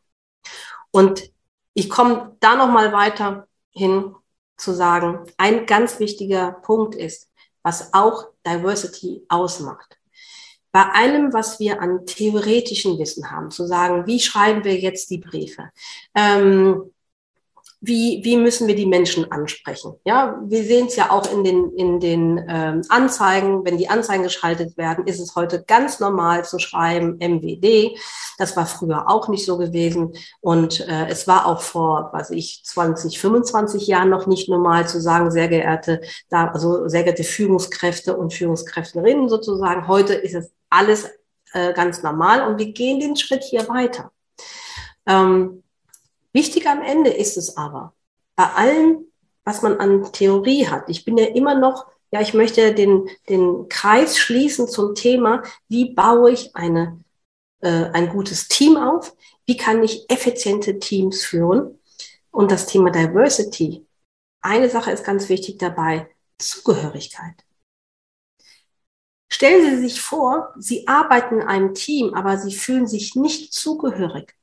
Und 0.90 1.30
ich 1.74 1.90
komme 1.90 2.36
da 2.40 2.54
noch 2.54 2.70
mal 2.70 2.92
weiter 2.92 3.48
hin 3.70 4.14
zu 4.56 4.72
sagen, 4.72 5.26
ein 5.36 5.66
ganz 5.66 5.98
wichtiger 5.98 6.52
Punkt 6.52 6.94
ist, 6.94 7.30
was 7.62 7.92
auch 7.92 8.28
Diversity 8.46 9.24
ausmacht. 9.28 9.98
Bei 10.70 10.84
allem, 10.90 11.32
was 11.32 11.60
wir 11.60 11.80
an 11.80 12.04
theoretischen 12.06 12.98
Wissen 12.98 13.30
haben, 13.30 13.50
zu 13.50 13.66
sagen, 13.66 14.06
wie 14.06 14.20
schreiben 14.20 14.64
wir 14.64 14.78
jetzt 14.78 15.10
die 15.10 15.18
Briefe? 15.18 15.70
Ähm, 16.14 16.93
wie, 17.86 18.20
wie 18.24 18.36
müssen 18.36 18.66
wir 18.68 18.74
die 18.74 18.86
Menschen 18.86 19.30
ansprechen? 19.30 19.94
Ja, 20.04 20.40
wir 20.44 20.64
sehen 20.64 20.86
es 20.86 20.96
ja 20.96 21.10
auch 21.10 21.30
in 21.32 21.44
den, 21.44 21.72
in 21.72 22.00
den 22.00 22.44
ähm, 22.48 22.82
Anzeigen. 22.88 23.64
Wenn 23.64 23.78
die 23.78 23.88
Anzeigen 23.88 24.22
geschaltet 24.22 24.76
werden, 24.76 25.06
ist 25.06 25.20
es 25.20 25.34
heute 25.34 25.64
ganz 25.64 26.00
normal 26.00 26.44
zu 26.44 26.58
schreiben 26.58 27.18
MWD. 27.18 27.98
Das 28.38 28.56
war 28.56 28.66
früher 28.66 29.10
auch 29.10 29.28
nicht 29.28 29.44
so 29.44 29.58
gewesen. 29.58 30.14
Und 30.40 30.80
äh, 30.88 31.08
es 31.08 31.26
war 31.26 31.46
auch 31.46 31.60
vor, 31.60 32.10
was 32.12 32.30
ich, 32.30 32.62
20, 32.64 33.18
25 33.18 33.86
Jahren 33.86 34.10
noch 34.10 34.26
nicht 34.26 34.48
normal 34.48 34.88
zu 34.88 35.00
sagen, 35.00 35.30
sehr 35.30 35.48
geehrte, 35.48 36.00
da, 36.30 36.48
also 36.48 36.88
sehr 36.88 37.02
geehrte 37.02 37.24
Führungskräfte 37.24 38.16
und 38.16 38.32
Führungskräfterinnen 38.32 39.28
sozusagen. 39.28 39.88
Heute 39.88 40.14
ist 40.14 40.34
es 40.34 40.52
alles 40.70 41.10
äh, 41.52 41.72
ganz 41.72 42.02
normal 42.02 42.48
und 42.48 42.58
wir 42.58 42.72
gehen 42.72 43.00
den 43.00 43.16
Schritt 43.16 43.42
hier 43.42 43.68
weiter. 43.68 44.10
Ähm, 45.06 45.63
Wichtig 46.34 46.66
am 46.66 46.82
Ende 46.82 47.10
ist 47.10 47.36
es 47.36 47.56
aber, 47.56 47.94
bei 48.34 48.44
allem, 48.44 49.06
was 49.44 49.62
man 49.62 49.78
an 49.78 50.12
Theorie 50.12 50.66
hat, 50.66 50.88
ich 50.88 51.04
bin 51.04 51.16
ja 51.16 51.26
immer 51.26 51.54
noch, 51.54 51.86
ja, 52.10 52.20
ich 52.20 52.34
möchte 52.34 52.74
den, 52.74 53.08
den 53.28 53.68
Kreis 53.68 54.18
schließen 54.18 54.66
zum 54.66 54.96
Thema, 54.96 55.44
wie 55.68 55.94
baue 55.94 56.32
ich 56.32 56.54
eine, 56.56 57.00
äh, 57.60 57.84
ein 57.92 58.08
gutes 58.08 58.48
Team 58.48 58.76
auf, 58.76 59.16
wie 59.46 59.56
kann 59.56 59.82
ich 59.84 60.10
effiziente 60.10 60.80
Teams 60.80 61.24
führen 61.24 61.78
und 62.32 62.50
das 62.50 62.66
Thema 62.66 62.90
Diversity. 62.90 63.86
Eine 64.40 64.68
Sache 64.68 64.90
ist 64.90 65.04
ganz 65.04 65.28
wichtig 65.28 65.58
dabei, 65.58 66.08
Zugehörigkeit. 66.38 67.44
Stellen 69.32 69.64
Sie 69.70 69.82
sich 69.82 70.00
vor, 70.00 70.52
Sie 70.58 70.88
arbeiten 70.88 71.40
in 71.40 71.46
einem 71.46 71.74
Team, 71.74 72.14
aber 72.14 72.38
Sie 72.38 72.54
fühlen 72.54 72.88
sich 72.88 73.14
nicht 73.14 73.52
zugehörig 73.52 74.34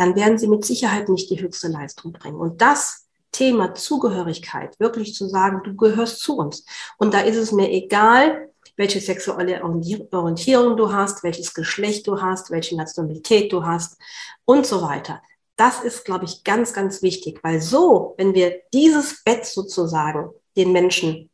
dann 0.00 0.16
werden 0.16 0.38
sie 0.38 0.48
mit 0.48 0.64
Sicherheit 0.64 1.10
nicht 1.10 1.28
die 1.28 1.42
höchste 1.42 1.68
Leistung 1.68 2.12
bringen. 2.12 2.40
Und 2.40 2.62
das 2.62 3.06
Thema 3.32 3.74
Zugehörigkeit, 3.74 4.80
wirklich 4.80 5.14
zu 5.14 5.28
sagen, 5.28 5.60
du 5.62 5.76
gehörst 5.76 6.20
zu 6.20 6.38
uns. 6.38 6.64
Und 6.96 7.12
da 7.12 7.20
ist 7.20 7.36
es 7.36 7.52
mir 7.52 7.70
egal, 7.70 8.48
welche 8.76 8.98
sexuelle 8.98 9.62
Orientierung 9.62 10.78
du 10.78 10.90
hast, 10.90 11.22
welches 11.22 11.52
Geschlecht 11.52 12.06
du 12.06 12.22
hast, 12.22 12.50
welche 12.50 12.78
Nationalität 12.78 13.52
du 13.52 13.66
hast 13.66 13.98
und 14.46 14.64
so 14.64 14.80
weiter. 14.80 15.20
Das 15.56 15.84
ist, 15.84 16.06
glaube 16.06 16.24
ich, 16.24 16.44
ganz, 16.44 16.72
ganz 16.72 17.02
wichtig, 17.02 17.40
weil 17.42 17.60
so, 17.60 18.14
wenn 18.16 18.32
wir 18.32 18.62
dieses 18.72 19.22
Bett 19.22 19.44
sozusagen 19.44 20.30
den 20.56 20.72
Menschen 20.72 21.28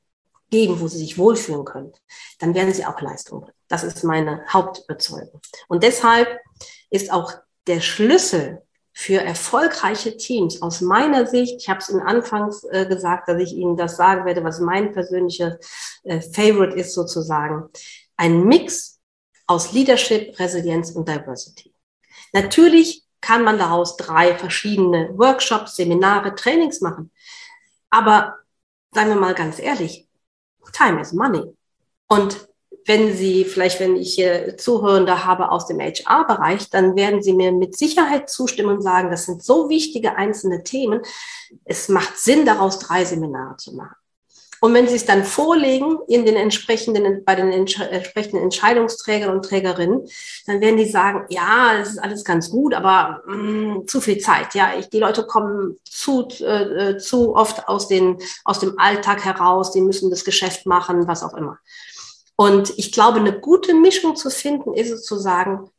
geben, 0.50 0.80
wo 0.80 0.88
sie 0.88 0.98
sich 0.98 1.18
wohlfühlen 1.18 1.64
können, 1.64 1.92
dann 2.40 2.52
werden 2.56 2.74
sie 2.74 2.84
auch 2.84 3.00
Leistung 3.00 3.42
bringen. 3.42 3.56
Das 3.68 3.84
ist 3.84 4.02
meine 4.02 4.44
Hauptüberzeugung. 4.48 5.40
Und 5.68 5.84
deshalb 5.84 6.40
ist 6.90 7.12
auch 7.12 7.32
der 7.66 7.80
Schlüssel 7.80 8.62
für 8.92 9.20
erfolgreiche 9.20 10.16
Teams 10.16 10.62
aus 10.62 10.80
meiner 10.80 11.26
Sicht, 11.26 11.56
ich 11.58 11.68
habe 11.68 11.80
es 11.80 11.90
in 11.90 12.00
Anfangs 12.00 12.64
äh, 12.64 12.86
gesagt, 12.86 13.28
dass 13.28 13.40
ich 13.40 13.52
Ihnen 13.52 13.76
das 13.76 13.96
sagen 13.96 14.24
werde, 14.24 14.42
was 14.42 14.58
mein 14.58 14.92
persönlicher 14.92 15.58
äh, 16.04 16.20
Favorite 16.20 16.74
ist 16.74 16.94
sozusagen, 16.94 17.68
ein 18.16 18.44
Mix 18.44 18.98
aus 19.46 19.72
Leadership, 19.72 20.38
Resilienz 20.38 20.92
und 20.92 21.08
Diversity. 21.08 21.74
Natürlich 22.32 23.04
kann 23.20 23.44
man 23.44 23.58
daraus 23.58 23.96
drei 23.96 24.36
verschiedene 24.36 25.10
Workshops, 25.16 25.76
Seminare, 25.76 26.34
Trainings 26.34 26.80
machen. 26.80 27.10
Aber 27.90 28.36
sagen 28.92 29.10
wir 29.10 29.16
mal 29.16 29.34
ganz 29.34 29.58
ehrlich, 29.58 30.08
Time 30.72 31.00
is 31.00 31.12
Money. 31.12 31.42
Und 32.08 32.48
wenn 32.86 33.16
Sie, 33.16 33.44
vielleicht 33.44 33.80
wenn 33.80 33.96
ich 33.96 34.14
hier 34.14 34.56
Zuhörende 34.56 35.24
habe 35.24 35.50
aus 35.50 35.66
dem 35.66 35.80
HR-Bereich, 35.80 36.70
dann 36.70 36.96
werden 36.96 37.22
Sie 37.22 37.32
mir 37.32 37.52
mit 37.52 37.76
Sicherheit 37.76 38.30
zustimmen 38.30 38.76
und 38.76 38.82
sagen, 38.82 39.10
das 39.10 39.26
sind 39.26 39.42
so 39.42 39.68
wichtige 39.68 40.16
einzelne 40.16 40.62
Themen. 40.62 41.00
Es 41.64 41.88
macht 41.88 42.16
Sinn, 42.18 42.46
daraus 42.46 42.78
drei 42.78 43.04
Seminare 43.04 43.56
zu 43.56 43.74
machen. 43.74 43.96
Und 44.60 44.72
wenn 44.72 44.88
Sie 44.88 44.96
es 44.96 45.04
dann 45.04 45.24
vorlegen 45.24 45.98
in 46.08 46.24
den 46.24 46.36
entsprechenden, 46.36 47.24
bei 47.24 47.34
den 47.34 47.52
entsprechenden 47.52 48.42
Entscheidungsträgern 48.42 49.30
und 49.30 49.44
Trägerinnen, 49.44 50.08
dann 50.46 50.60
werden 50.60 50.78
die 50.78 50.88
sagen, 50.88 51.26
ja, 51.28 51.74
es 51.80 51.90
ist 51.90 51.98
alles 51.98 52.24
ganz 52.24 52.50
gut, 52.50 52.72
aber 52.72 53.22
mh, 53.26 53.34
mm, 53.36 53.88
zu 53.88 54.00
viel 54.00 54.18
Zeit. 54.18 54.54
Ja, 54.54 54.70
ich, 54.78 54.88
die 54.88 55.00
Leute 55.00 55.26
kommen 55.26 55.76
zu, 55.84 56.26
äh, 56.40 56.96
zu 56.96 57.34
oft 57.34 57.68
aus, 57.68 57.88
den, 57.88 58.18
aus 58.44 58.58
dem 58.58 58.78
Alltag 58.78 59.24
heraus, 59.24 59.72
die 59.72 59.82
müssen 59.82 60.10
das 60.10 60.24
Geschäft 60.24 60.64
machen, 60.64 61.06
was 61.06 61.22
auch 61.22 61.34
immer. 61.34 61.58
Und 62.36 62.78
ich 62.78 62.92
glaube, 62.92 63.18
eine 63.18 63.40
gute 63.40 63.74
Mischung 63.74 64.14
zu 64.14 64.30
finden, 64.30 64.74
ist 64.74 64.90
es 64.90 65.04
zu 65.04 65.16
sagen, 65.16 65.70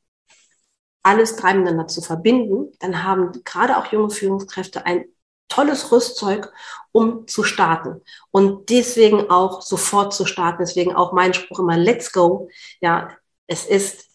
alles 1.03 1.35
drei 1.35 1.53
miteinander 1.53 1.87
zu 1.87 2.01
verbinden. 2.01 2.73
Dann 2.79 3.03
haben 3.03 3.31
gerade 3.43 3.77
auch 3.77 3.91
junge 3.91 4.09
Führungskräfte 4.09 4.85
ein 4.85 5.05
tolles 5.47 5.91
Rüstzeug, 5.91 6.51
um 6.91 7.27
zu 7.27 7.43
starten. 7.43 8.01
Und 8.31 8.69
deswegen 8.69 9.29
auch 9.29 9.61
sofort 9.61 10.13
zu 10.13 10.25
starten. 10.25 10.63
Deswegen 10.63 10.95
auch 10.95 11.13
mein 11.13 11.33
Spruch 11.33 11.59
immer, 11.59 11.77
let's 11.77 12.11
go. 12.11 12.49
Ja, 12.81 13.15
es 13.45 13.65
ist 13.65 14.07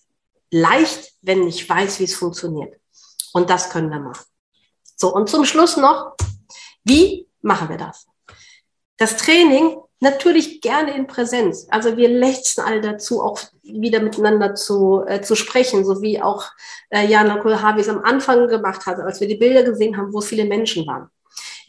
leicht, 0.50 1.12
wenn 1.22 1.46
ich 1.46 1.68
weiß, 1.68 2.00
wie 2.00 2.04
es 2.04 2.14
funktioniert. 2.14 2.78
Und 3.32 3.48
das 3.48 3.70
können 3.70 3.90
wir 3.90 4.00
machen. 4.00 4.26
So, 4.96 5.14
und 5.14 5.30
zum 5.30 5.44
Schluss 5.44 5.76
noch, 5.76 6.14
wie 6.84 7.28
machen 7.40 7.68
wir 7.68 7.78
das? 7.78 8.06
Das 8.98 9.16
Training 9.16 9.80
Natürlich 10.02 10.60
gerne 10.60 10.96
in 10.96 11.06
Präsenz. 11.06 11.68
Also 11.70 11.96
wir 11.96 12.08
lechzen 12.08 12.64
alle 12.64 12.80
dazu, 12.80 13.22
auch 13.22 13.38
wieder 13.62 14.00
miteinander 14.00 14.56
zu, 14.56 15.04
äh, 15.06 15.20
zu 15.20 15.36
sprechen, 15.36 15.84
so 15.84 16.02
wie 16.02 16.20
auch 16.20 16.46
äh, 16.90 17.06
Jana 17.06 17.36
Kohlhavi 17.36 17.82
es 17.82 17.88
am 17.88 18.02
Anfang 18.02 18.48
gemacht 18.48 18.84
hat, 18.86 18.98
als 18.98 19.20
wir 19.20 19.28
die 19.28 19.36
Bilder 19.36 19.62
gesehen 19.62 19.96
haben, 19.96 20.12
wo 20.12 20.20
viele 20.20 20.44
Menschen 20.44 20.88
waren. 20.88 21.08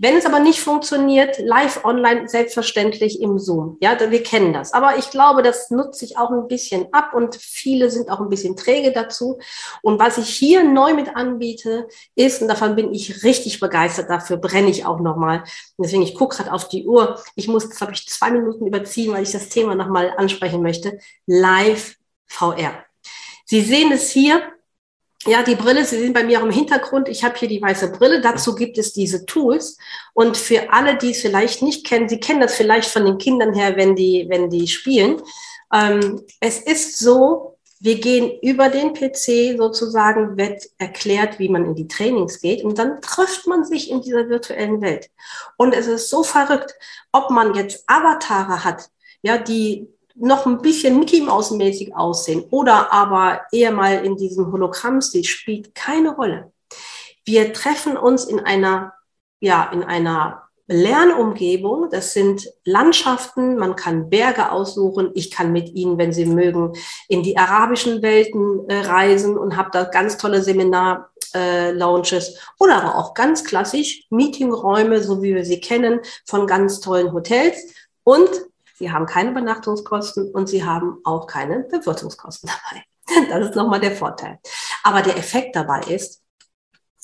Wenn 0.04 0.18
es 0.18 0.26
aber 0.26 0.42
nicht 0.42 0.60
funktioniert, 0.60 1.40
live 1.40 1.86
online 1.86 2.28
selbstverständlich 2.28 3.22
im 3.22 3.40
Zoom. 3.40 3.78
Ja, 3.80 3.98
wir 4.12 4.22
kennen 4.22 4.52
das. 4.52 4.74
Aber 4.74 4.98
ich 4.98 5.10
glaube, 5.12 5.44
das 5.44 5.72
nutze 5.72 6.04
ich 6.04 6.18
auch 6.18 6.30
ein 6.30 6.50
bisschen 6.50 6.94
ab 6.94 7.14
und 7.14 7.38
viele 7.38 7.90
sind 7.90 8.12
auch 8.12 8.20
ein 8.20 8.28
bisschen 8.28 8.58
träge 8.58 8.92
dazu. 8.92 9.40
Und 9.82 10.00
was 10.00 10.18
ich 10.18 10.28
hier 10.28 10.66
neu 10.66 10.94
mit 10.94 11.16
anbiete, 11.16 11.88
ist, 12.16 12.42
und 12.42 12.50
davon 12.50 12.76
bin 12.76 12.94
ich 12.94 13.24
richtig 13.24 13.62
begeistert, 13.62 14.10
dafür 14.10 14.36
brenne 14.36 14.70
ich 14.72 14.86
auch 14.86 15.00
nochmal. 15.00 15.46
Deswegen, 15.78 16.04
ich 16.04 16.16
gucke 16.16 16.36
gerade 16.36 16.52
auf 16.52 16.68
die 16.68 16.86
Uhr. 16.86 17.18
Ich 17.38 17.48
muss, 17.48 17.70
glaube 17.70 17.94
ich, 17.94 18.06
zwei 18.10 18.30
Minuten 18.30 18.68
überziehen, 18.68 19.14
weil 19.14 19.24
ich 19.24 19.32
das 19.32 19.48
Thema 19.48 19.74
nochmal 19.74 20.14
ansprechen 20.18 20.62
möchte. 20.62 21.00
Live 21.28 21.96
VR. 22.26 22.74
Sie 23.46 23.62
sehen 23.62 23.94
es 23.94 24.10
hier. 24.10 24.42
Ja, 25.26 25.42
die 25.42 25.56
Brille, 25.56 25.86
Sie 25.86 25.98
sehen 26.00 26.14
bei 26.14 26.24
mir 26.24 26.40
auch 26.40 26.44
im 26.44 26.52
Hintergrund, 26.52 27.08
ich 27.08 27.24
habe 27.24 27.38
hier 27.38 27.48
die 27.48 27.62
weiße 27.62 27.92
Brille, 27.92 28.20
dazu 28.20 28.56
gibt 28.56 28.78
es 28.78 28.92
diese 28.92 29.26
Tools. 29.26 29.78
Und 30.14 30.36
für 30.36 30.74
alle, 30.74 30.98
die 30.98 31.12
es 31.12 31.22
vielleicht 31.22 31.62
nicht 31.62 31.86
kennen, 31.86 32.10
Sie 32.10 32.20
kennen 32.20 32.42
das 32.42 32.56
vielleicht 32.56 32.90
von 32.90 33.06
den 33.06 33.18
Kindern 33.18 33.54
her, 33.54 33.78
wenn 33.78 33.96
die, 33.96 34.26
wenn 34.30 34.50
die 34.50 34.68
spielen. 34.68 35.22
Ähm, 35.74 36.22
es 36.42 36.60
ist 36.60 37.00
so, 37.00 37.58
Wir 37.84 38.00
gehen 38.00 38.40
über 38.42 38.70
den 38.70 38.94
PC 38.94 39.58
sozusagen, 39.58 40.38
wird 40.38 40.64
erklärt, 40.78 41.38
wie 41.38 41.50
man 41.50 41.66
in 41.66 41.76
die 41.76 41.90
Trainings 41.90 42.40
geht 42.40 42.64
und 42.64 42.80
dann 42.80 43.02
trifft 43.02 43.46
man 43.46 43.66
sich 43.66 43.92
in 43.92 44.02
dieser 44.02 44.30
virtuellen 44.30 44.82
Welt. 44.82 45.10
Und 45.58 45.74
es 45.74 45.88
ist 45.88 46.10
so 46.10 46.24
verrückt, 46.24 46.74
ob 47.12 47.30
man 47.30 47.56
jetzt 47.56 47.84
Avatare 47.88 48.64
hat, 48.64 48.90
ja, 49.22 49.38
die 49.38 49.90
noch 50.16 50.46
ein 50.46 50.62
bisschen 50.62 51.00
Mickey 51.00 51.22
Mouse 51.22 51.52
mäßig 51.52 51.96
aussehen 51.96 52.44
oder 52.52 52.94
aber 52.94 53.42
eher 53.52 53.72
mal 53.72 54.06
in 54.06 54.16
diesem 54.16 54.52
Hologramm-Stil 54.52 55.24
spielt 55.24 55.74
keine 55.76 56.16
Rolle. 56.16 56.52
Wir 57.26 57.54
treffen 57.54 57.98
uns 57.98 58.26
in 58.26 58.40
einer, 58.40 58.94
ja, 59.40 59.70
in 59.72 59.84
einer 59.84 60.44
Lernumgebung. 60.68 61.90
Das 61.90 62.14
sind 62.14 62.48
Landschaften. 62.64 63.58
Man 63.58 63.76
kann 63.76 64.10
Berge 64.10 64.52
aussuchen. 64.52 65.12
Ich 65.14 65.32
kann 65.32 65.52
mit 65.52 65.70
Ihnen, 65.70 65.98
wenn 65.98 66.14
Sie 66.14 66.26
mögen, 66.26 66.74
in 67.08 67.24
die 67.24 67.38
arabischen 67.38 68.02
Welten 68.02 68.70
äh, 68.70 68.82
reisen 68.82 69.38
und 69.38 69.58
habe 69.58 69.70
da 69.72 69.84
ganz 69.84 70.18
tolle 70.18 70.42
Seminar 70.42 71.12
äh, 71.34 71.72
Lounges 71.72 72.38
oder 72.60 72.82
aber 72.82 72.98
auch 72.98 73.14
ganz 73.14 73.44
klassisch 73.44 74.06
Meetingräume, 74.10 75.02
so 75.02 75.22
wie 75.22 75.34
wir 75.34 75.46
sie 75.46 75.60
kennen, 75.60 76.00
von 76.26 76.48
ganz 76.48 76.80
tollen 76.80 77.12
Hotels. 77.12 77.74
Und 78.04 78.30
Sie 78.74 78.92
haben 78.92 79.06
keine 79.06 79.32
Übernachtungskosten 79.32 80.32
und 80.32 80.48
Sie 80.48 80.64
haben 80.64 81.00
auch 81.04 81.28
keine 81.28 81.60
Bewirtungskosten 81.62 82.50
dabei. 82.50 82.84
Das 83.30 83.50
ist 83.50 83.56
nochmal 83.56 83.82
der 83.82 83.96
Vorteil. 83.96 84.40
Aber 84.84 85.02
der 85.02 85.18
Effekt 85.18 85.56
dabei 85.56 85.82
ist, 85.82 86.24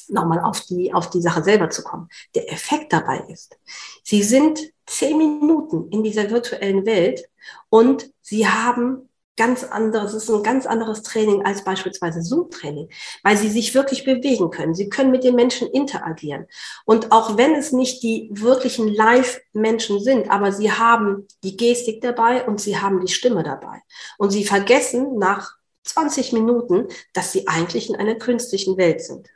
nochmal 0.08 0.40
auf 0.40 0.62
die, 0.62 0.94
auf 0.94 1.10
die 1.10 1.22
Sache 1.22 1.44
selber 1.44 1.70
zu 1.70 1.84
kommen. 1.84 2.10
Der 2.36 2.52
Effekt 2.52 2.94
dabei 2.94 3.20
ist, 3.28 3.58
Sie 4.04 4.24
sind 4.24 4.60
zehn 4.86 5.18
Minuten 5.18 5.90
in 5.90 6.04
dieser 6.04 6.30
virtuellen 6.30 6.86
Welt 6.86 7.30
und 7.70 8.12
Sie 8.22 8.48
haben 8.48 9.09
ganz 9.40 9.64
anderes, 9.64 10.14
es 10.14 10.24
ist 10.24 10.30
ein 10.30 10.44
ganz 10.44 10.66
anderes 10.66 11.02
Training 11.02 11.46
als 11.46 11.64
beispielsweise 11.64 12.22
Zoom-Training, 12.22 12.90
weil 13.24 13.38
sie 13.38 13.48
sich 13.48 13.74
wirklich 13.74 14.04
bewegen 14.04 14.52
können. 14.52 14.76
Sie 14.76 14.90
können 14.90 15.12
mit 15.12 15.24
den 15.24 15.36
Menschen 15.36 15.70
interagieren. 15.70 16.46
Und 16.84 17.14
auch 17.14 17.38
wenn 17.38 17.56
es 17.56 17.72
nicht 17.72 18.04
die 18.04 18.30
wirklichen 18.34 18.90
Live-Menschen 18.90 20.02
sind, 20.02 20.30
aber 20.30 20.52
sie 20.52 20.74
haben 20.74 21.26
die 21.42 21.56
Gestik 21.56 22.02
dabei 22.02 22.46
und 22.46 22.60
sie 22.60 22.78
haben 22.78 23.00
die 23.00 23.12
Stimme 23.12 23.42
dabei. 23.42 23.82
Und 24.18 24.32
sie 24.32 24.44
vergessen 24.44 25.18
nach 25.18 25.54
20 25.86 26.34
Minuten, 26.34 26.90
dass 27.14 27.32
sie 27.32 27.48
eigentlich 27.48 27.90
in 27.90 27.96
einer 27.96 28.16
künstlichen 28.16 28.76
Welt 28.76 29.02
sind. 29.02 29.30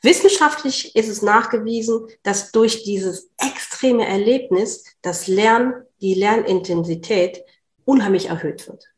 Wissenschaftlich 0.00 0.96
ist 0.96 1.08
es 1.08 1.20
nachgewiesen, 1.20 2.08
dass 2.22 2.52
durch 2.52 2.84
dieses 2.84 3.30
extreme 3.38 4.08
Erlebnis 4.08 4.84
das 5.02 5.26
Lernen, 5.26 5.74
die 6.00 6.14
Lernintensität 6.14 7.44
unheimlich 7.84 8.30
erhöht 8.30 8.66
wird. 8.66 8.93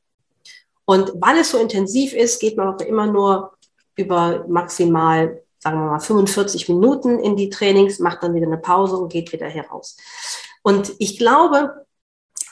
Und 0.86 1.12
weil 1.16 1.38
es 1.38 1.50
so 1.50 1.58
intensiv 1.58 2.14
ist, 2.14 2.40
geht 2.40 2.56
man 2.56 2.74
auch 2.74 2.80
immer 2.80 3.06
nur 3.06 3.52
über 3.96 4.46
maximal, 4.48 5.42
sagen 5.58 5.80
wir 5.80 5.90
mal, 5.90 6.00
45 6.00 6.68
Minuten 6.68 7.18
in 7.18 7.36
die 7.36 7.50
Trainings, 7.50 7.98
macht 7.98 8.22
dann 8.22 8.34
wieder 8.34 8.46
eine 8.46 8.58
Pause 8.58 8.96
und 8.96 9.12
geht 9.12 9.32
wieder 9.32 9.48
heraus. 9.48 9.96
Und 10.62 10.94
ich 10.98 11.18
glaube, 11.18 11.86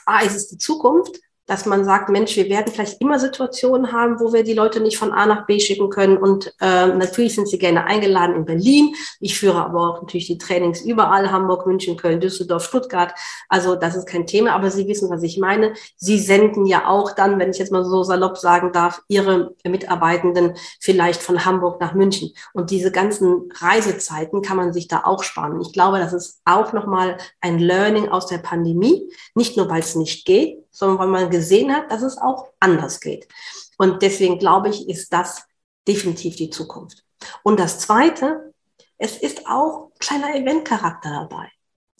A, 0.05 0.19
ist 0.21 0.35
es 0.35 0.49
die 0.49 0.57
Zukunft, 0.57 1.19
dass 1.45 1.65
man 1.65 1.85
sagt, 1.85 2.09
Mensch, 2.09 2.35
wir 2.35 2.49
werden 2.49 2.73
vielleicht 2.73 2.99
immer 3.01 3.19
Situationen 3.19 3.91
haben, 3.91 4.19
wo 4.19 4.33
wir 4.33 4.43
die 4.43 4.53
Leute 4.53 4.79
nicht 4.79 4.97
von 4.97 5.11
A 5.11 5.25
nach 5.25 5.45
B 5.45 5.59
schicken 5.59 5.89
können. 5.89 6.17
Und 6.17 6.53
äh, 6.59 6.87
natürlich 6.87 7.35
sind 7.35 7.47
sie 7.47 7.59
gerne 7.59 7.85
eingeladen 7.85 8.35
in 8.35 8.45
Berlin. 8.45 8.95
Ich 9.19 9.37
führe 9.37 9.63
aber 9.63 9.89
auch 9.89 10.01
natürlich 10.01 10.27
die 10.27 10.37
Trainings 10.37 10.81
überall, 10.81 11.31
Hamburg, 11.31 11.67
München, 11.67 11.97
Köln, 11.97 12.19
Düsseldorf, 12.19 12.65
Stuttgart. 12.65 13.13
Also 13.47 13.75
das 13.75 13.95
ist 13.95 14.07
kein 14.07 14.25
Thema, 14.25 14.53
aber 14.53 14.71
Sie 14.71 14.87
wissen, 14.87 15.09
was 15.09 15.21
ich 15.21 15.37
meine. 15.37 15.73
Sie 15.97 16.17
senden 16.17 16.65
ja 16.65 16.87
auch 16.87 17.11
dann, 17.11 17.37
wenn 17.37 17.51
ich 17.51 17.59
jetzt 17.59 17.71
mal 17.71 17.85
so 17.85 18.03
salopp 18.03 18.37
sagen 18.37 18.71
darf, 18.71 19.03
Ihre 19.07 19.53
Mitarbeitenden 19.63 20.55
vielleicht 20.79 21.21
von 21.21 21.45
Hamburg 21.45 21.79
nach 21.79 21.93
München. 21.93 22.31
Und 22.53 22.71
diese 22.71 22.91
ganzen 22.91 23.49
Reisezeiten 23.53 24.41
kann 24.41 24.57
man 24.57 24.73
sich 24.73 24.87
da 24.87 25.03
auch 25.05 25.23
sparen. 25.23 25.61
Ich 25.61 25.73
glaube, 25.73 25.99
das 25.99 26.13
ist 26.13 26.41
auch 26.45 26.73
nochmal 26.73 27.17
ein 27.39 27.59
Learning 27.59 28.09
aus 28.09 28.25
der 28.25 28.39
Pandemie. 28.39 29.09
Nicht 29.35 29.57
nur, 29.57 29.69
weil 29.69 29.81
es 29.81 29.95
nicht 29.95 30.25
geht, 30.25 30.64
sondern 30.75 30.99
weil 30.99 31.07
man 31.07 31.29
gesehen 31.29 31.73
hat, 31.73 31.91
dass 31.91 32.01
es 32.01 32.17
auch 32.17 32.47
anders 32.59 32.99
geht. 32.99 33.27
Und 33.77 34.01
deswegen 34.01 34.39
glaube 34.39 34.69
ich, 34.69 34.89
ist 34.89 35.11
das 35.11 35.43
definitiv 35.87 36.35
die 36.35 36.49
Zukunft. 36.49 37.03
Und 37.43 37.59
das 37.59 37.79
Zweite, 37.79 38.53
es 38.97 39.17
ist 39.17 39.47
auch 39.47 39.91
kleiner 39.99 40.35
Eventcharakter 40.35 41.09
dabei. 41.09 41.49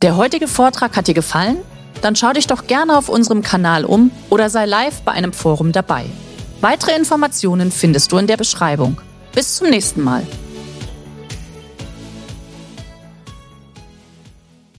Der 0.01 0.17
heutige 0.17 0.47
Vortrag 0.47 0.95
hat 0.95 1.07
dir 1.07 1.13
gefallen? 1.13 1.57
Dann 2.01 2.15
schau 2.15 2.33
dich 2.33 2.47
doch 2.47 2.67
gerne 2.67 2.97
auf 2.97 3.09
unserem 3.09 3.41
Kanal 3.41 3.85
um 3.85 4.11
oder 4.29 4.49
sei 4.49 4.65
live 4.65 5.01
bei 5.01 5.13
einem 5.13 5.33
Forum 5.33 5.71
dabei. 5.71 6.05
Weitere 6.61 6.95
Informationen 6.95 7.71
findest 7.71 8.11
du 8.11 8.17
in 8.17 8.27
der 8.27 8.37
Beschreibung. 8.37 8.99
Bis 9.33 9.55
zum 9.55 9.69
nächsten 9.69 10.03
Mal. 10.03 10.25